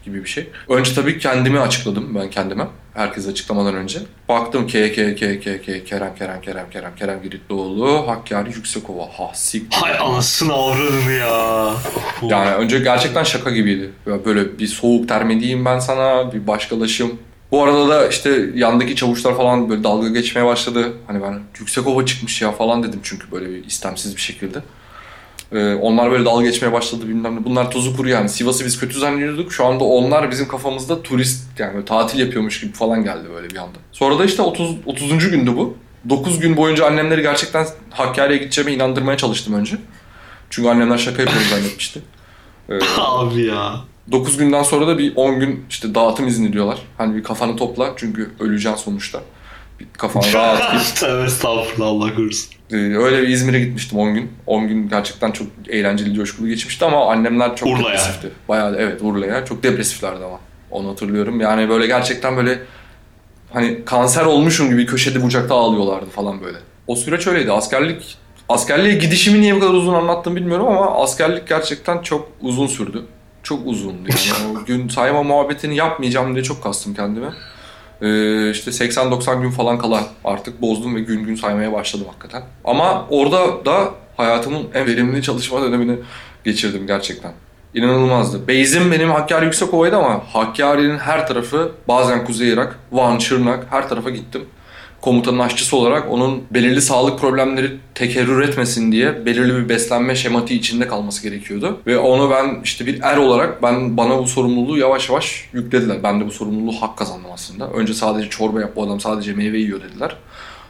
[0.05, 0.49] gibi bir şey.
[0.69, 2.67] Önce tabii kendimi açıkladım ben kendime.
[2.95, 3.99] Herkes açıklamadan önce.
[4.29, 9.03] Baktım K, K, K, K, K, Kerem, Kerem, Kerem, Kerem, Kerem Giritlioğlu, Hakkari Yüksekova.
[9.03, 9.79] Ha siktir.
[9.79, 11.75] Hay anasını avradını ya.
[12.23, 13.91] Yani önce gerçekten şaka gibiydi.
[14.25, 17.19] Böyle bir soğuk terme diyeyim ben sana, bir başkalaşım.
[17.51, 20.93] Bu arada da işte yandaki çavuşlar falan böyle dalga geçmeye başladı.
[21.07, 24.59] Hani ben yüksek ova çıkmış ya falan dedim çünkü böyle bir istemsiz bir şekilde.
[25.53, 27.45] Ee, onlar böyle dalga geçmeye başladı bilmem ne.
[27.45, 28.29] Bunlar tuzu kuru yani.
[28.29, 29.53] Sivas'ı biz kötü zannediyorduk.
[29.53, 33.79] Şu anda onlar bizim kafamızda turist yani tatil yapıyormuş gibi falan geldi böyle bir anda.
[33.93, 34.77] Sonra da işte 30.
[34.87, 35.31] 30.
[35.31, 35.77] gündü bu.
[36.09, 39.77] 9 gün boyunca annemleri gerçekten Hakkari'ye gideceğime inandırmaya çalıştım önce.
[40.51, 42.03] Çünkü annemler şaka yapıyorum zannetmişti.
[42.69, 43.81] Ee, Abi ya.
[44.13, 46.79] 9 günden sonra da bir 10 gün işte dağıtım izni diyorlar.
[46.99, 49.21] Hani bir kafanı topla çünkü öleceksin sonuçta.
[49.95, 50.97] Bir kafanı rahat.
[51.01, 52.51] Tövbe estağfurullah Allah korusun.
[52.71, 54.33] Ee, öyle bir İzmir'e gitmiştim 10 gün.
[54.47, 57.85] 10 gün gerçekten çok eğlenceli, coşkulu geçmişti ama annemler çok Urla'ya.
[57.85, 58.31] depresifti.
[58.49, 59.45] Bayağı evet Urla'ya.
[59.45, 60.41] Çok depresiflerdi ama.
[60.71, 61.41] Onu hatırlıyorum.
[61.41, 62.59] Yani böyle gerçekten böyle
[63.53, 66.59] hani kanser olmuşum gibi köşede bucakta ağlıyorlardı falan böyle.
[66.87, 67.53] O süreç öyleydi.
[67.53, 68.17] Askerlik
[68.49, 73.03] askerliğe gidişimi niye bu kadar uzun anlattım bilmiyorum ama askerlik gerçekten çok uzun sürdü.
[73.43, 74.59] Çok uzundu yani.
[74.63, 77.29] o gün sayma muhabbetini yapmayacağım diye çok kastım kendime.
[78.03, 82.43] Ee, işte 80-90 gün falan kala artık bozdum ve gün gün saymaya başladım hakikaten.
[82.65, 85.99] Ama orada da hayatımın en verimli çalışma dönemini
[86.45, 87.33] geçirdim gerçekten.
[87.75, 88.49] İnanılmazdı.
[88.49, 94.11] Beyzim benim Hakkari Yüksekova'ydı ama Hakkari'nin her tarafı bazen Kuzey Irak, Van, Şırnak her tarafa
[94.11, 94.45] gittim.
[95.03, 100.89] Komutanın aşçısı olarak onun belirli sağlık problemleri tekerrür etmesin diye belirli bir beslenme şematiği içinde
[100.89, 101.81] kalması gerekiyordu.
[101.87, 106.03] Ve onu ben işte bir er olarak ben bana bu sorumluluğu yavaş yavaş yüklediler.
[106.03, 107.71] Ben de bu sorumluluğu hak kazandım aslında.
[107.71, 110.17] Önce sadece çorba yap bu adam sadece meyve yiyor dediler.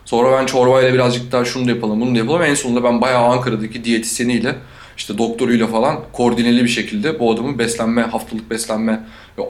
[0.05, 2.43] Sonra ben çorbayla birazcık daha şunu da yapalım bunu da yapalım.
[2.43, 4.55] En sonunda ben bayağı Ankara'daki diyetisyeniyle
[4.97, 9.01] işte doktoruyla falan koordineli bir şekilde bu adamın beslenme, haftalık beslenme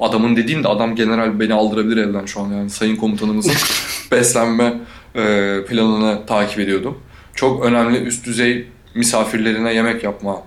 [0.00, 3.52] adamın dediğim de adam general beni aldırabilir evden şu an yani sayın komutanımızın
[4.10, 4.74] beslenme
[5.14, 5.20] e,
[5.68, 6.98] planını takip ediyordum.
[7.34, 10.42] Çok önemli üst düzey misafirlerine yemek yapma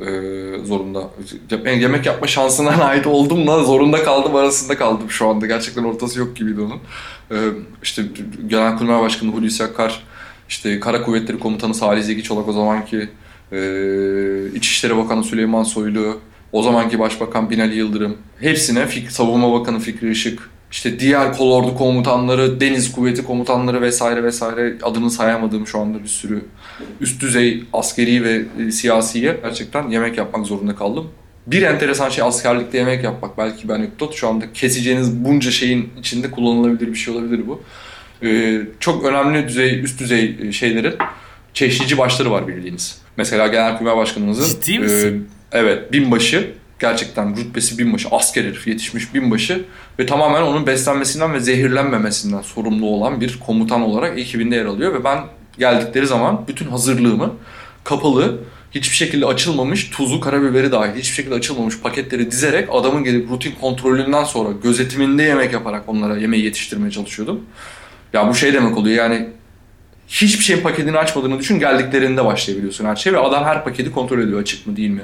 [0.00, 0.04] e,
[0.64, 1.10] zorunda.
[1.64, 5.46] Yemek yapma şansına ait oldum da zorunda kaldım arasında kaldım şu anda.
[5.46, 6.80] Gerçekten ortası yok gibiydi onun.
[7.30, 7.36] E,
[7.82, 8.02] işte
[8.46, 10.02] Genelkurmay Başkanı Hulusi Akar,
[10.48, 13.08] işte Kara Kuvvetleri Komutanı Salih Zeki Çolak o zamanki
[13.52, 13.60] e,
[14.54, 16.20] İçişleri Bakanı Süleyman Soylu,
[16.52, 22.92] o zamanki Başbakan Binali Yıldırım, hepsine Savunma Bakanı Fikri Işık, işte diğer kolordu komutanları, deniz
[22.92, 26.44] kuvveti komutanları vesaire vesaire adını sayamadığım şu anda bir sürü
[27.00, 31.10] üst düzey askeri ve e, siyasiye gerçekten yemek yapmak zorunda kaldım.
[31.46, 33.38] Bir enteresan şey askerlikte yemek yapmak.
[33.38, 34.14] Belki bir anekdot.
[34.14, 37.62] Şu anda keseceğiniz bunca şeyin içinde kullanılabilir bir şey olabilir bu.
[38.22, 40.94] Ee, çok önemli düzey, üst düzey e, şeylerin
[41.54, 43.02] çeşnici başları var bildiğiniz.
[43.18, 45.28] Mesela Genelkurmay Başkanımızın Ciddi misin?
[45.52, 46.50] e, evet binbaşı
[46.80, 49.64] gerçekten rütbesi binbaşı asker herif yetişmiş binbaşı
[49.98, 55.04] ve tamamen onun beslenmesinden ve zehirlenmemesinden sorumlu olan bir komutan olarak ekibinde yer alıyor ve
[55.04, 55.18] ben
[55.58, 57.34] geldikleri zaman bütün hazırlığımı
[57.84, 58.40] kapalı
[58.70, 64.24] hiçbir şekilde açılmamış tuzu karabiberi dahil hiçbir şekilde açılmamış paketleri dizerek adamın gelip rutin kontrolünden
[64.24, 67.40] sonra gözetiminde yemek yaparak onlara yemeği yetiştirmeye çalışıyordum.
[68.12, 69.28] Ya bu şey demek oluyor yani
[70.08, 74.40] hiçbir şeyin paketini açmadığını düşün geldiklerinde başlayabiliyorsun her şey ve adam her paketi kontrol ediyor
[74.40, 75.02] açık mı değil mi.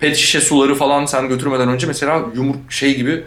[0.00, 3.24] Pet şişe suları falan sen götürmeden önce mesela yumruk şey gibi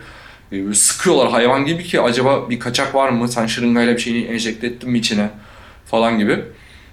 [0.52, 4.68] e, sıkıyorlar hayvan gibi ki acaba bir kaçak var mı sen şırıngayla bir şeyini enjekte
[4.68, 5.30] ettin mi içine
[5.86, 6.40] falan gibi.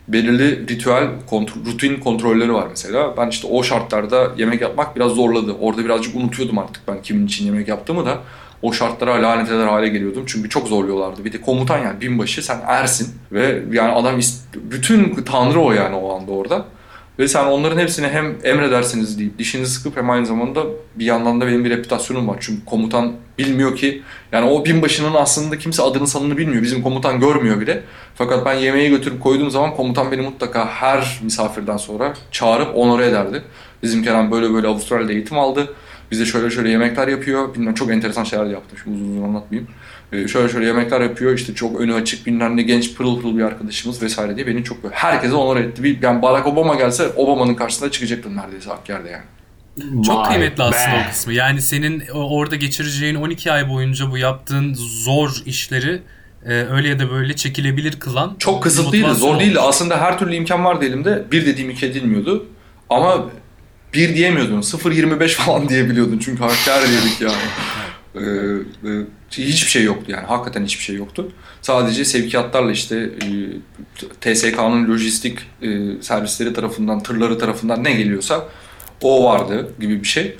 [0.09, 3.17] Belirli ritüel, kontrol, rutin kontrolleri var mesela.
[3.17, 5.53] Ben işte o şartlarda yemek yapmak biraz zorladı.
[5.61, 8.19] Orada birazcık unutuyordum artık ben kimin için yemek yaptığımı da.
[8.63, 10.25] O şartlara lanet eder hale geliyordum.
[10.27, 11.25] Çünkü çok zorluyorlardı.
[11.25, 13.15] Bir de komutan yani binbaşı sen ersin.
[13.33, 14.21] Ve yani adam
[14.55, 16.65] bütün tanrı o yani o anda orada.
[17.19, 20.63] Ve sen onların hepsine hem emredersiniz deyip dişini sıkıp hem aynı zamanda
[20.97, 22.37] bir yandan da benim bir reputasyonum var.
[22.41, 24.03] Çünkü komutan bilmiyor ki
[24.33, 26.63] yani o binbaşının aslında kimse adını sanını bilmiyor.
[26.63, 27.83] Bizim komutan görmüyor bile.
[28.15, 33.43] Fakat ben yemeği götürüp koyduğum zaman komutan beni mutlaka her misafirden sonra çağırıp onore ederdi.
[33.83, 35.75] Bizim Kerem böyle böyle Avustralya'da eğitim aldı.
[36.13, 37.55] Bize şöyle şöyle yemekler yapıyor.
[37.55, 38.79] Bilmem çok enteresan şeyler de yaptım.
[38.85, 39.71] Şimdi uzun uzun anlatmayayım.
[40.13, 41.35] Ee, şöyle şöyle yemekler yapıyor.
[41.35, 44.83] İşte çok önü açık bilmem ne genç pırıl pırıl bir arkadaşımız vesaire diye beni çok
[44.83, 45.83] böyle herkese onore etti.
[45.83, 49.25] Bir, yani Barack Obama gelse Obama'nın karşısına çıkacaktım neredeyse Hakkari'de yani.
[50.07, 51.05] Çok Vay kıymetli aslında be.
[51.07, 51.33] o kısmı.
[51.33, 56.03] Yani senin orada geçireceğin 12 ay boyunca bu yaptığın zor işleri
[56.47, 59.59] e, öyle ya da böyle çekilebilir kılan Çok kısıtlıydı, zor değildi.
[59.59, 59.69] olmuş.
[59.69, 61.25] Aslında her türlü imkan vardı elimde.
[61.33, 62.47] Bir dediğim iki edilmiyordu.
[62.91, 63.25] Ama
[63.95, 64.61] bir diyemiyordun.
[64.61, 66.19] 0.25 falan diyebiliyordun.
[66.19, 67.35] Çünkü Hakkari'deydik yani.
[68.15, 68.21] Ee,
[68.89, 70.27] e, hiçbir şey yoktu yani.
[70.27, 71.33] Hakikaten hiçbir şey yoktu.
[71.63, 78.49] Sadece sevkiyatlarla işte e, TSK'nın lojistik e, servisleri tarafından, tırları tarafından ne geliyorsa
[79.03, 80.37] o vardı gibi bir şey.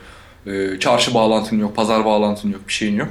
[0.47, 3.09] E, çarşı bağlantın yok, pazar bağlantın yok, bir şeyin yok.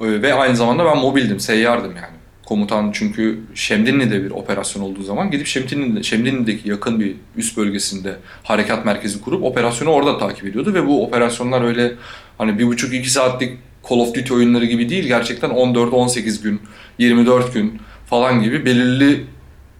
[0.00, 2.17] E, ve aynı zamanda ben mobildim, seyyardım yani.
[2.48, 8.84] Komutan çünkü Şemdinli'de bir operasyon olduğu zaman gidip Şemdinli'de, Şemdinli'deki yakın bir üst bölgesinde harekat
[8.84, 11.92] merkezi kurup operasyonu orada takip ediyordu ve bu operasyonlar öyle
[12.38, 13.58] hani bir buçuk iki saatlik
[13.90, 16.60] Call of Duty oyunları gibi değil gerçekten 14-18 gün,
[16.98, 19.24] 24 gün falan gibi belirli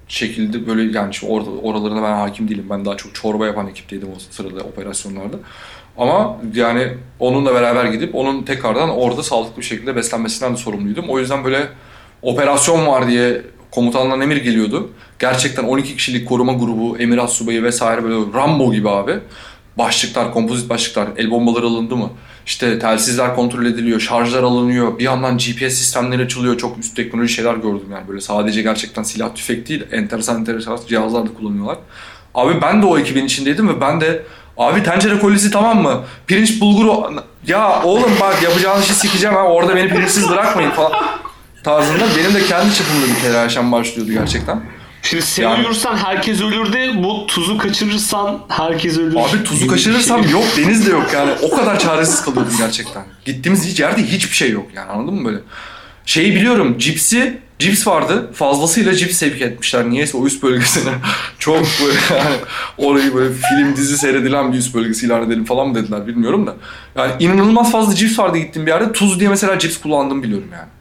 [0.09, 2.67] şekilde böyle yani şu orada oralarına ben hakim değilim.
[2.71, 5.37] Ben daha çok çorba yapan ekipteydim o sırada operasyonlarda.
[5.99, 6.89] Ama yani
[7.19, 11.05] onunla beraber gidip onun tekrardan orada sağlıklı bir şekilde beslenmesinden de sorumluydum.
[11.09, 11.69] O yüzden böyle
[12.23, 14.91] operasyon var diye komutandan emir geliyordu.
[15.19, 19.15] Gerçekten 12 kişilik koruma grubu, Emirat Subayı vesaire böyle Rambo gibi abi.
[19.79, 22.11] Başlıklar, kompozit başlıklar, el bombaları alındı mı?
[22.47, 24.99] İşte telsizler kontrol ediliyor, şarjlar alınıyor.
[24.99, 26.59] Bir yandan GPS sistemleri açılıyor.
[26.59, 28.09] Çok üst teknoloji şeyler gördüm yani.
[28.09, 31.77] Böyle sadece gerçekten silah tüfek değil, enteresan enteresan cihazlar da kullanıyorlar.
[32.35, 34.23] Abi ben de o ekibin içindeydim ve ben de
[34.59, 36.05] Abi tencere kolisi tamam mı?
[36.27, 37.15] Pirinç bulguru...
[37.47, 39.43] Ya oğlum bak yapacağınız işi sikeceğim ha.
[39.43, 40.93] Orada beni pirinçsiz bırakmayın falan
[41.69, 42.05] tarzında.
[42.19, 44.61] Benim de kendi çapımda bir telaşem başlıyordu gerçekten.
[45.03, 49.17] Şimdi sen Yani- ölürsen herkes ölür de bu tuzu kaçırırsan herkes ölür.
[49.17, 50.33] Abi tuzu kaçırırsam şey.
[50.33, 51.31] yok deniz de yok yani.
[51.43, 53.05] O kadar çaresiz kalıyordum gerçekten.
[53.25, 55.39] Gittiğimiz hiç yerde hiçbir şey yok yani anladın mı böyle?
[56.07, 58.31] Şeyi biliyorum cipsi, cips vardı.
[58.35, 59.91] Fazlasıyla cips sevk etmişler.
[59.91, 60.93] Niyeyse o üst bölgesine.
[61.39, 62.37] Çok böyle yani
[62.79, 66.55] orayı böyle film dizi seyredilen bir üst bölgesi ilan edelim falan mı dediler bilmiyorum da.
[66.97, 68.93] Yani inanılmaz fazla cips vardı gittiğim bir yerde.
[68.93, 70.78] Tuz diye mesela cips kullandım biliyorum yani.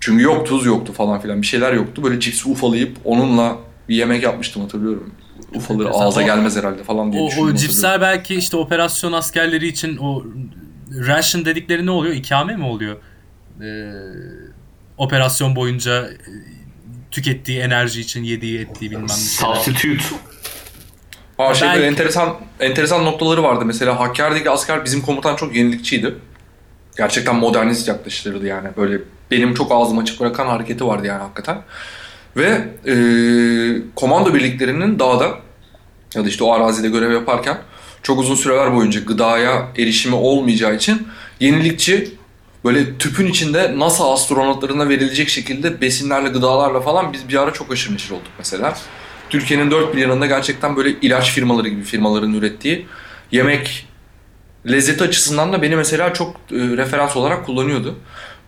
[0.00, 2.02] Çünkü yok tuz yoktu falan filan bir şeyler yoktu.
[2.02, 3.56] Böyle cipsi ufalayıp onunla
[3.88, 5.10] bir yemek yapmıştım hatırlıyorum.
[5.54, 6.06] Ufaları Enteresan.
[6.06, 7.46] ağza O- gelmez herhalde falan diye O, düşündüm.
[7.46, 10.24] o cipsler belki işte operasyon askerleri için o
[11.06, 12.14] ration dedikleri ne oluyor?
[12.14, 12.96] İkame mi oluyor?
[13.62, 13.92] Ee,
[14.98, 16.16] operasyon boyunca e,
[17.10, 19.54] tükettiği enerji için yediği ettiği bilmem ne şeyler.
[19.54, 20.04] Substitute.
[21.38, 21.92] Aa, şey böyle Belki.
[21.92, 23.64] enteresan enteresan noktaları vardı.
[23.64, 26.14] Mesela Hakkari'deki asker bizim komutan çok yenilikçiydi.
[27.00, 28.68] Gerçekten modernist yaklaşırdı yani.
[28.76, 28.98] Böyle
[29.30, 31.62] benim çok ağzımı açık bırakan hareketi vardı yani hakikaten.
[32.36, 32.94] Ve e,
[33.96, 35.38] komando birliklerinin dağda
[36.14, 37.58] ya da işte o arazide görev yaparken
[38.02, 41.08] çok uzun süreler boyunca gıdaya erişimi olmayacağı için
[41.40, 42.14] yenilikçi
[42.64, 47.94] böyle tüpün içinde NASA astronotlarına verilecek şekilde besinlerle, gıdalarla falan biz bir ara çok aşırı
[47.94, 48.74] neşir olduk mesela.
[49.30, 52.86] Türkiye'nin dört bir yanında gerçekten böyle ilaç firmaları gibi firmaların ürettiği
[53.32, 53.89] yemek
[54.66, 57.98] lezzeti açısından da beni mesela çok e, referans olarak kullanıyordu.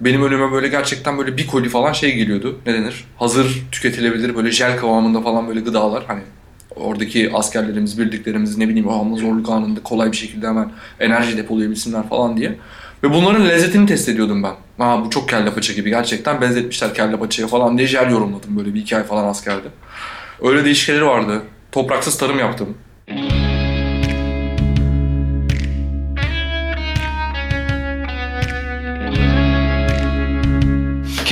[0.00, 2.58] Benim önüme böyle gerçekten böyle bir koli falan şey geliyordu.
[2.66, 3.04] Ne denir?
[3.16, 6.04] Hazır tüketilebilir böyle jel kıvamında falan böyle gıdalar.
[6.06, 6.20] Hani
[6.76, 12.36] oradaki askerlerimiz, birliklerimiz ne bileyim o zorluk anında kolay bir şekilde hemen enerji depolayabilsinler falan
[12.36, 12.58] diye.
[13.02, 14.54] Ve bunların lezzetini test ediyordum ben.
[14.78, 18.74] Ha bu çok kelle paça gibi gerçekten benzetmişler kelle paçaya falan diye jel yorumladım böyle
[18.74, 19.68] bir iki ay falan askerde.
[20.42, 21.42] Öyle değişikleri vardı.
[21.72, 22.74] Topraksız tarım yaptım.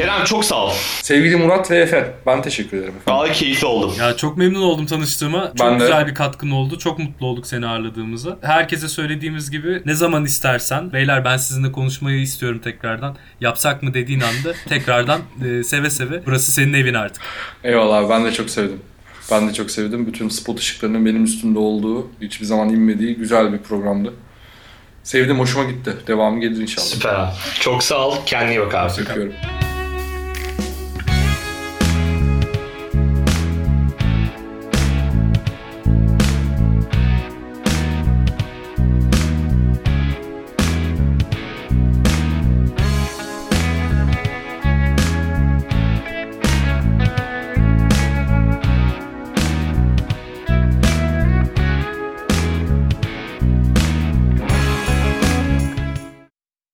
[0.00, 0.72] Kerem çok sağ ol.
[1.02, 3.02] Sevgili Murat ve Efe, ben teşekkür ederim efendim.
[3.20, 3.92] Vallahi keyifli oldum.
[3.98, 5.46] Ya çok memnun oldum tanıştığıma.
[5.46, 5.84] Çok Ben de.
[5.84, 6.78] güzel bir katkın oldu.
[6.78, 8.38] Çok mutlu olduk seni ağırladığımıza.
[8.42, 13.16] Herkese söylediğimiz gibi ne zaman istersen beyler ben sizinle konuşmayı istiyorum tekrardan.
[13.40, 16.26] Yapsak mı dediğin anda tekrardan e, seve seve.
[16.26, 17.22] Burası senin evin artık.
[17.64, 18.80] Eyvallah ben de çok sevdim.
[19.30, 20.06] Ben de çok sevdim.
[20.06, 24.14] Bütün spot ışıklarının benim üstümde olduğu, hiçbir zaman inmediği güzel bir programdı.
[25.02, 25.96] Sevdim, hoşuma gitti.
[26.06, 26.86] Devamı gelir inşallah.
[26.86, 27.32] Süper abi.
[27.60, 28.16] Çok sağ ol.
[28.26, 28.92] Kendine iyi bak abi.
[29.00, 29.32] Öpüyorum.